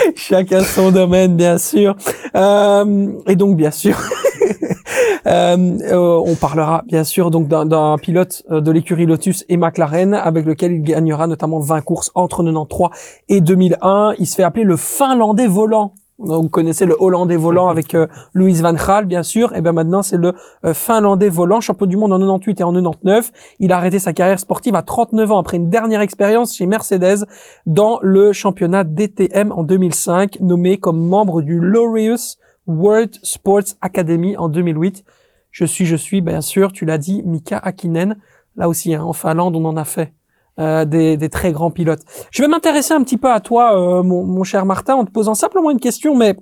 [0.16, 1.96] Chacun son domaine, bien sûr.
[2.36, 3.96] Euh, et donc, bien sûr,
[5.26, 10.14] euh, euh, on parlera bien sûr donc d'un- pilote euh, de l'écurie Lotus et McLaren
[10.14, 12.90] avec lequel il gagnera notamment 20 courses entre 93
[13.28, 14.14] et 2001.
[14.18, 15.94] Il se fait appeler le Finlandais volant.
[16.18, 19.54] Vous connaissez le Hollandais volant avec euh, Louis Van Gaal, bien sûr.
[19.56, 20.34] Et bien maintenant, c'est le
[20.64, 23.32] euh, Finlandais volant, champion du monde en 98 et en 99.
[23.58, 27.26] Il a arrêté sa carrière sportive à 39 ans après une dernière expérience chez Mercedes
[27.66, 32.38] dans le championnat DTM en 2005, nommé comme membre du Laureus
[32.68, 35.04] World Sports Academy en 2008.
[35.50, 38.18] Je suis, je suis, bien sûr, tu l'as dit, Mika Hakkinen.
[38.54, 40.12] Là aussi, hein, en Finlande, on en a fait.
[40.58, 42.02] Euh, des, des très grands pilotes.
[42.30, 45.10] Je vais m'intéresser un petit peu à toi, euh, mon, mon cher Martin, en te
[45.10, 46.36] posant simplement une question, mais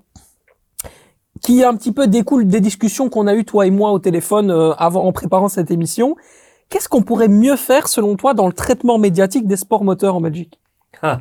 [1.41, 4.51] qui un petit peu découle des discussions qu'on a eues toi et moi au téléphone
[4.51, 6.17] euh, avant en préparant cette émission.
[6.69, 10.21] Qu'est-ce qu'on pourrait mieux faire selon toi dans le traitement médiatique des sports moteurs en
[10.21, 10.61] Belgique?
[11.03, 11.21] Ah.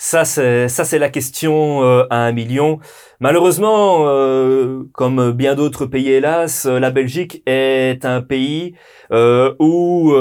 [0.00, 2.78] Ça, c'est ça, c'est la question euh, à un million.
[3.20, 8.76] Malheureusement, euh, comme bien d'autres pays, hélas, euh, la Belgique est un pays
[9.10, 10.12] euh, où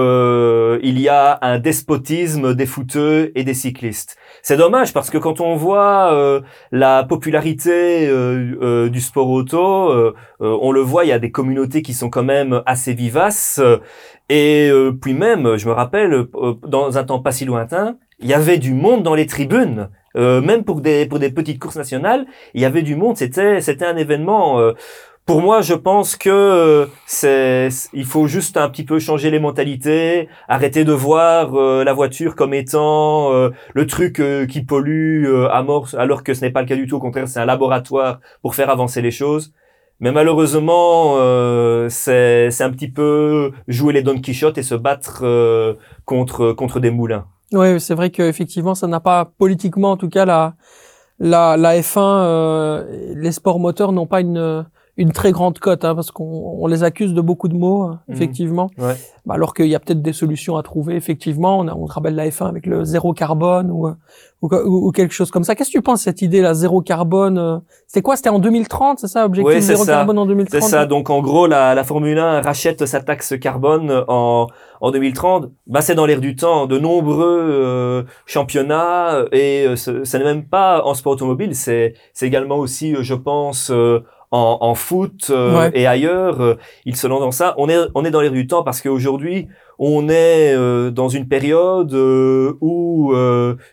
[0.81, 4.17] il y a un despotisme des footeux et des cyclistes.
[4.41, 6.41] C'est dommage parce que quand on voit
[6.71, 8.09] la popularité
[8.89, 12.61] du sport auto, on le voit, il y a des communautés qui sont quand même
[12.65, 13.61] assez vivaces.
[14.29, 14.71] et
[15.01, 16.27] puis même, je me rappelle,
[16.65, 19.89] dans un temps pas si lointain, il y avait du monde dans les tribunes.
[20.17, 23.17] Euh, même pour des pour des petites courses nationales, il y avait du monde.
[23.17, 24.59] C'était c'était un événement.
[24.59, 24.73] Euh,
[25.25, 29.39] pour moi, je pense que euh, c'est il faut juste un petit peu changer les
[29.39, 31.51] mentalités, arrêter de voir
[31.83, 33.31] la voiture comme étant
[33.73, 36.95] le truc qui pollue à mort, alors que ce n'est pas le cas du tout.
[36.97, 39.53] Au contraire, c'est un laboratoire pour faire avancer les choses.
[39.99, 41.17] Mais malheureusement,
[41.89, 45.25] c'est c'est un petit peu jouer les Don Quichotte et se battre
[46.05, 47.27] contre contre des moulins.
[47.53, 50.55] Oui, c'est vrai qu'effectivement, ça n'a pas politiquement, en tout cas, la
[51.19, 54.65] la, la F1, euh, les sports moteurs n'ont pas une
[54.97, 57.99] une très grande cote, hein, parce qu'on on les accuse de beaucoup de mots, hein,
[58.07, 58.15] mhm.
[58.15, 58.69] effectivement.
[58.79, 58.95] Ouais.
[59.27, 61.59] Bah, alors qu'il y a peut-être des solutions à trouver, effectivement.
[61.59, 63.87] On, a, on rappelle la F1 avec le zéro carbone ou,
[64.41, 65.53] ou, ou quelque chose comme ça.
[65.53, 68.15] Qu'est-ce que tu penses cette idée, la zéro carbone euh, C'était quoi?
[68.15, 70.85] C'était en 2030, c'est ça Objectif zéro carbone en 2030 C'est ça.
[70.85, 74.47] Donc en gros, la, la Formule 1 rachète sa taxe carbone en,
[74.81, 75.51] en 2030.
[75.67, 76.65] Bah, c'est dans l'air du temps.
[76.65, 81.53] De nombreux euh, championnats et euh, ce n'est même pas en sport automobile.
[81.53, 83.71] C'est également aussi, je pense
[84.31, 86.55] en, en foot euh, et ailleurs, euh,
[86.85, 87.53] ils se lancent dans ça.
[87.57, 89.47] On est, on est dans l'air du temps parce qu'aujourd'hui,
[89.79, 93.13] on est euh, dans une période où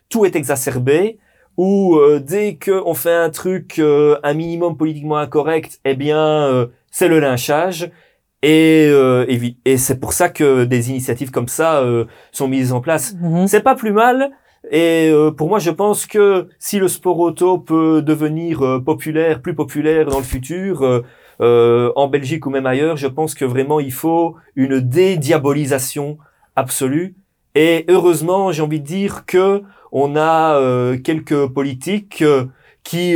[0.09, 1.19] tout est exacerbé,
[1.57, 7.91] où dès qu'on fait un truc un minimum politiquement incorrect, eh bien, c'est le lynchage.
[8.43, 11.83] Et, et, et c'est pour ça que des initiatives comme ça
[12.31, 13.15] sont mises en place.
[13.15, 13.47] Mm-hmm.
[13.47, 14.31] C'est pas plus mal,
[14.71, 19.43] et euh, pour moi, je pense que si le sport auto peut devenir euh, populaire,
[19.43, 21.03] plus populaire dans le futur,
[21.41, 26.19] euh, en Belgique ou même ailleurs, je pense que vraiment il faut une dédiabolisation
[26.57, 27.15] absolue.
[27.55, 29.63] Et heureusement, j'ai envie de dire que
[29.93, 30.61] on a
[31.05, 32.25] quelques politiques
[32.83, 33.15] qui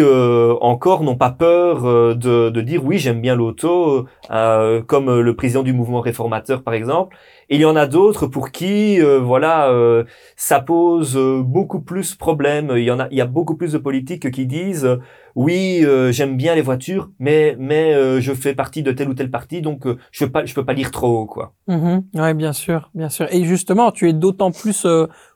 [0.61, 5.73] encore n'ont pas peur de, de, dire oui j'aime bien l'auto, comme le président du
[5.73, 7.17] mouvement réformateur par exemple,
[7.51, 10.05] il y en a d'autres pour qui, euh, voilà, euh,
[10.37, 12.73] ça pose euh, beaucoup plus problème.
[12.77, 14.99] Il y en a, il y a beaucoup plus de politiques qui disent,
[15.35, 19.63] oui, j'aime bien les voitures, mais mais je fais partie de telle ou telle partie,
[19.63, 21.55] donc je peux pas, je peux pas lire trop, quoi.
[21.69, 23.27] Mm Ouais, bien sûr, bien sûr.
[23.31, 24.87] Et justement, tu es d'autant plus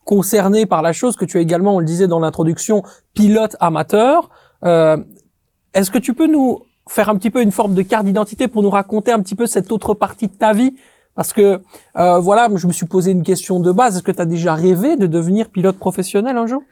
[0.05, 2.83] concerné par la chose que tu es également, on le disait dans l'introduction,
[3.15, 4.29] pilote amateur.
[4.63, 8.63] Est-ce que tu peux nous faire un petit peu une forme de carte d'identité pour
[8.63, 10.75] nous raconter un petit peu cette autre partie de ta vie
[11.15, 11.61] parce que
[11.97, 13.97] euh, voilà, je me suis posé une question de base.
[13.97, 16.63] Est-ce que tu as déjà rêvé de devenir pilote professionnel un jour?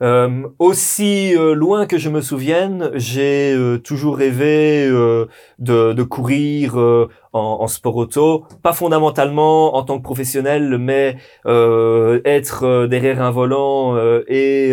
[0.00, 5.26] Euh, aussi euh, loin que je me souvienne, j'ai euh, toujours rêvé euh,
[5.58, 13.20] de, courir en, en, sport auto, pas fondamentalement en tant que professionnel, mais être derrière
[13.20, 13.96] un volant
[14.28, 14.72] et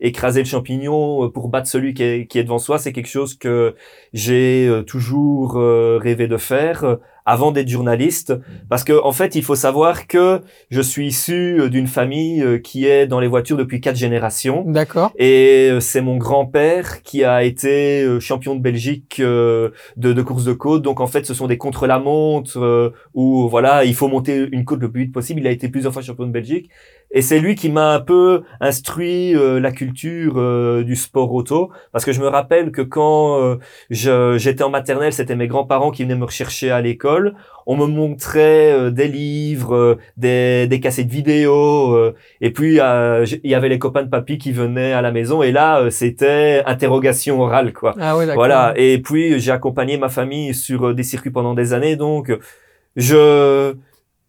[0.00, 3.34] écraser le champignon pour battre celui qui est, qui est devant soi, c'est quelque chose
[3.36, 3.74] que
[4.12, 8.34] j'ai toujours rêvé de faire avant d'être journaliste
[8.68, 13.06] parce que en fait il faut savoir que je suis issu d'une famille qui est
[13.06, 15.12] dans les voitures depuis quatre générations D'accord.
[15.16, 20.22] Et euh, c'est mon grand-père qui a été euh, champion de Belgique euh, de, de
[20.22, 20.82] course de côte.
[20.82, 24.90] Donc en fait, ce sont des contre-la-montre où voilà, il faut monter une côte le
[24.90, 25.40] plus vite possible.
[25.40, 26.70] Il a été plusieurs fois champion de Belgique.
[27.12, 32.12] Et c'est lui qui m'a un peu instruit la culture du sport auto, parce que
[32.12, 33.58] je me rappelle que quand
[33.90, 37.34] j'étais en maternelle, c'était mes grands-parents qui venaient me rechercher à l'école.
[37.66, 43.50] On me montrait euh, des livres, euh, des, des cassettes vidéo, euh, et puis il
[43.50, 47.40] y avait les copains de papy qui venaient à la maison, et là c'était interrogation
[47.40, 47.94] orale quoi.
[48.00, 48.74] Ah ouais, voilà.
[48.76, 52.36] Et puis j'ai accompagné ma famille sur des circuits pendant des années, donc
[52.96, 53.74] je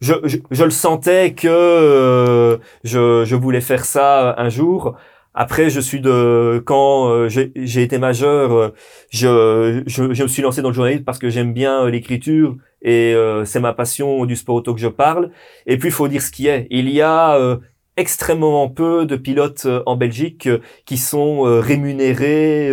[0.04, 4.96] je, je, le sentais que je, je voulais faire ça un jour.
[5.34, 8.74] Après, je suis de quand j'ai été majeur,
[9.10, 13.14] je, je, je me suis lancé dans le journalisme parce que j'aime bien l'écriture et
[13.16, 15.32] euh, c'est ma passion du sport auto que je parle.
[15.66, 16.68] Et puis il faut dire ce qui est.
[16.70, 17.58] Il y a euh,
[17.98, 20.50] extrêmement peu de pilotes euh, en Belgique
[20.86, 22.72] qui sont rémunérés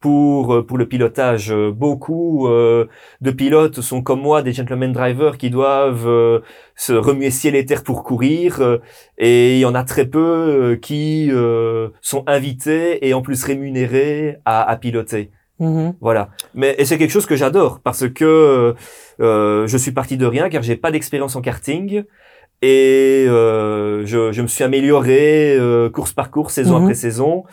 [0.00, 1.52] pour pour le pilotage.
[1.72, 6.42] Beaucoup de pilotes sont comme moi des gentlemen drivers qui doivent
[6.76, 8.80] se remuer ciel et terre pour courir
[9.18, 11.30] et il y en a très peu qui
[12.00, 15.30] sont invités et en plus rémunérés à, à piloter.
[15.60, 15.94] Mm-hmm.
[16.00, 16.30] Voilà.
[16.54, 18.74] Mais et c'est quelque chose que j'adore parce que
[19.20, 22.04] euh, je suis parti de rien car j'ai pas d'expérience en karting
[22.62, 26.82] et euh, je, je, me suis amélioré euh, course par course, saison Mhm.
[26.82, 27.44] après saison.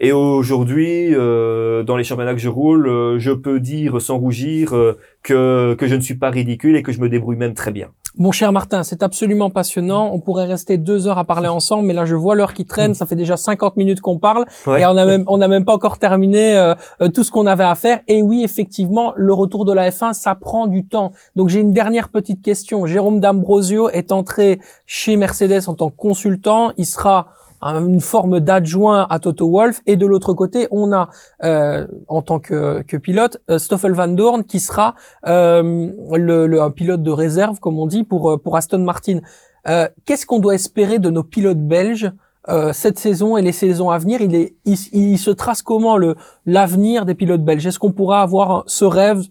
[0.00, 4.74] Et aujourd'hui, euh, dans les championnats que je roule, euh, je peux dire sans rougir
[4.74, 7.70] euh, que, que je ne suis pas ridicule et que je me débrouille même très
[7.70, 7.90] bien.
[8.16, 10.10] Mon cher Martin, c'est absolument passionnant.
[10.12, 12.94] On pourrait rester deux heures à parler ensemble, mais là, je vois l'heure qui traîne.
[12.94, 14.82] Ça fait déjà 50 minutes qu'on parle Ouais.
[14.82, 17.46] et on a même, on n'a même pas encore terminé euh, euh, tout ce qu'on
[17.46, 18.00] avait à faire.
[18.06, 21.10] Et oui, effectivement, le retour de la F1, ça prend du temps.
[21.34, 22.86] Donc, j'ai une dernière petite question.
[22.86, 26.70] Jérôme D'Ambrosio est entré chez Mercedes en tant que consultant.
[26.76, 27.26] Il sera
[27.64, 29.80] une forme d'adjoint à Toto Wolff.
[29.86, 31.08] Et de l'autre côté on a
[31.42, 34.94] euh, en tant que, que pilote euh, Stoffel Van Dorn qui sera
[35.26, 39.20] euh, le, le- un pilote de réserve comme on dit pour euh, pour Aston Martin.
[39.66, 42.12] Euh, Qu'est-ce qu'on doit espérer de nos pilotes belges
[42.50, 44.20] euh, cette saison et les saisons à venir?
[44.20, 47.66] Il est il, se trace comment le l'avenir des pilotes belges?
[47.66, 49.22] Est-ce qu'on pourra avoir ce rêve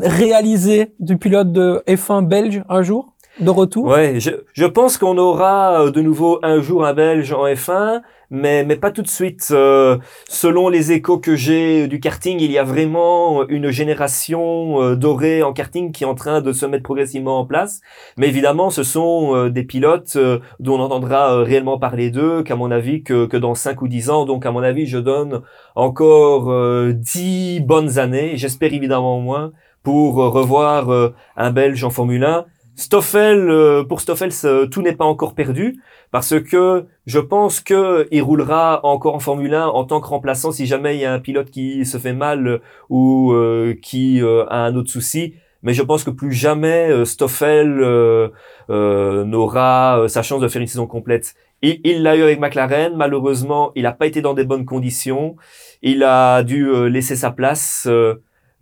[0.00, 3.11] réalisé du pilote de F1 belge un jour?
[3.40, 7.32] De retour Ouais, je, je pense qu'on aura euh, de nouveau un jour un Belge
[7.32, 9.48] en F1, mais, mais pas tout de suite.
[9.50, 14.96] Euh, selon les échos que j'ai du karting, il y a vraiment une génération euh,
[14.96, 17.82] dorée en karting qui est en train de se mettre progressivement en place.
[18.16, 22.42] Mais évidemment, ce sont euh, des pilotes euh, dont on entendra euh, réellement parler d'eux,
[22.42, 24.24] qu'à mon avis, que, que dans 5 ou 10 ans.
[24.24, 25.42] Donc, à mon avis, je donne
[25.74, 29.52] encore euh, 10 bonnes années, j'espère évidemment moins,
[29.82, 32.46] pour revoir un Belge en Formule 1.
[32.82, 35.80] Stoffel, euh, pour Stoffel, ce- tout n'est pas encore perdu
[36.10, 40.50] parce que je pense que il roulera encore en Formule 1 en tant que remplaçant
[40.52, 42.58] si jamais il y a un pilote qui se fait mal euh,
[42.90, 45.34] ou euh, qui euh, a un autre souci.
[45.62, 48.28] Mais je pense que plus jamais euh, Stoffel euh,
[48.70, 51.34] euh, n'aura euh, sa chance de faire une saison complète.
[51.62, 52.96] Il l'a eu avec McLaren.
[52.96, 55.36] Malheureusement, il n'a pas été dans des bonnes conditions.
[55.82, 57.86] Il a dû euh, laisser sa place.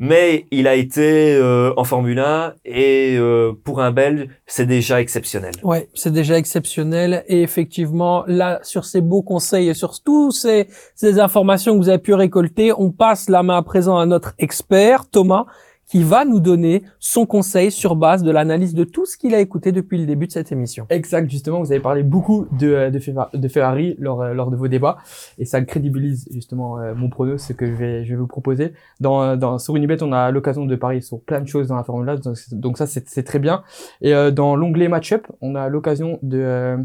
[0.00, 5.00] Mais il a été euh, en Formule 1 et euh, pour un Belge, c'est déjà
[5.00, 5.52] exceptionnel.
[5.62, 10.68] Ouais, c'est déjà exceptionnel et effectivement là sur ces beaux conseils et sur tous ces,
[10.94, 14.32] ces informations que vous avez pu récolter, on passe la main à présent à notre
[14.38, 15.44] expert Thomas
[15.90, 19.40] qui va nous donner son conseil sur base de l'analyse de tout ce qu'il a
[19.40, 20.86] écouté depuis le début de cette émission.
[20.88, 24.52] Exact, justement, vous avez parlé beaucoup de, euh, de, Ferra- de Ferrari lors, euh, lors
[24.52, 24.98] de vos débats,
[25.38, 28.72] et ça crédibilise justement euh, mon prono, ce que je vais, je vais vous proposer.
[29.00, 31.82] Dans, dans, sur Unibet, on a l'occasion de parier sur plein de choses dans la
[31.82, 33.62] Formule 1, donc, donc ça c'est très bien.
[34.00, 36.76] Et dans l'onglet Matchup, on a l'occasion de, euh,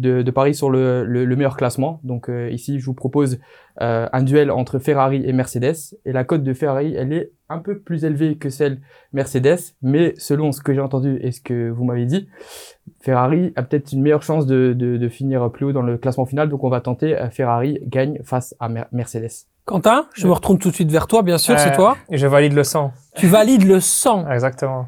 [0.00, 2.00] de, de parier sur le, le, le meilleur classement.
[2.04, 3.38] Donc euh, ici, je vous propose
[3.80, 7.58] euh, un duel entre Ferrari et Mercedes, et la cote de Ferrari, elle est un
[7.58, 8.80] peu plus élevée que celle
[9.12, 12.28] Mercedes, mais selon ce que j'ai entendu et ce que vous m'avez dit,
[13.00, 16.26] Ferrari a peut-être une meilleure chance de, de, de finir plus haut dans le classement
[16.26, 19.30] final, donc on va tenter euh, Ferrari gagne face à Mer- Mercedes.
[19.64, 21.96] Quentin, je me retourne tout de suite vers toi, bien sûr, c'est toi.
[22.10, 22.92] Et je valide le sang.
[23.16, 24.28] Tu valides le 100.
[24.30, 24.86] Exactement.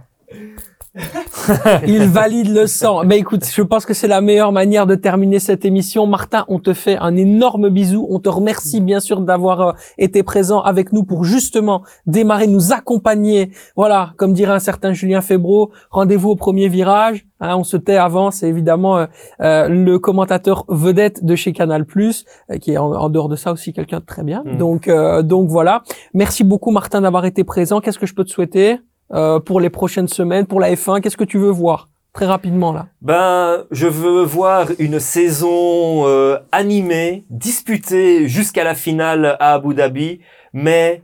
[1.86, 3.04] Il valide le 100.
[3.04, 6.06] Mais écoute, je pense que c'est la meilleure manière de terminer cette émission.
[6.06, 8.06] Martin, on te fait un énorme bisou.
[8.10, 12.72] On te remercie bien sûr d'avoir euh, été présent avec nous pour justement démarrer, nous
[12.72, 13.52] accompagner.
[13.76, 17.26] Voilà, comme dirait un certain Julien Febro, rendez-vous au premier virage.
[17.42, 19.06] Hein, on se tait avant, c'est évidemment euh,
[19.40, 23.52] euh, le commentateur vedette de chez Canal+, euh, qui est en, en dehors de ça
[23.52, 24.44] aussi quelqu'un de très bien.
[24.44, 24.58] Mm.
[24.58, 25.82] Donc, euh, donc voilà.
[26.14, 27.80] Merci beaucoup Martin d'avoir été présent.
[27.80, 28.78] Qu'est-ce que je peux te souhaiter?
[29.12, 32.72] Euh, pour les prochaines semaines, pour la F1 Qu'est-ce que tu veux voir Très rapidement
[32.72, 32.88] là?
[33.00, 40.20] Ben, je veux voir une saison euh, animée, disputée jusqu'à la finale à Abu Dhabi,
[40.52, 41.02] mais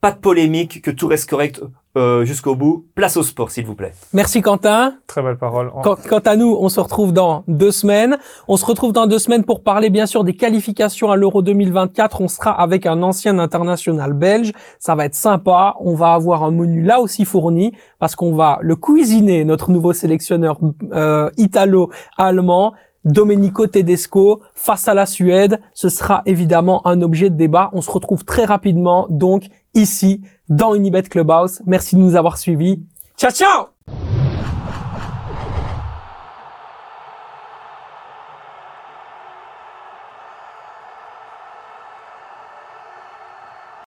[0.00, 1.62] pas de polémique, que tout reste correct
[1.96, 2.86] euh, jusqu'au bout.
[2.94, 3.92] Place au sport, s'il vous plaît.
[4.12, 4.94] Merci Quentin.
[5.06, 5.70] Très belle parole.
[5.82, 8.18] Quant, quant à nous, on se retrouve dans deux semaines.
[8.46, 12.20] On se retrouve dans deux semaines pour parler bien sûr des qualifications à l'Euro 2024.
[12.20, 14.52] On sera avec un ancien international belge.
[14.78, 15.76] Ça va être sympa.
[15.80, 19.92] On va avoir un menu là aussi fourni parce qu'on va le cuisiner, notre nouveau
[19.92, 20.58] sélectionneur
[20.92, 22.74] euh, italo-allemand.
[23.04, 27.70] Domenico Tedesco face à la Suède, ce sera évidemment un objet de débat.
[27.72, 29.44] On se retrouve très rapidement donc
[29.74, 31.62] ici dans Unibet Clubhouse.
[31.66, 32.82] Merci de nous avoir suivis.
[33.16, 34.17] Ciao ciao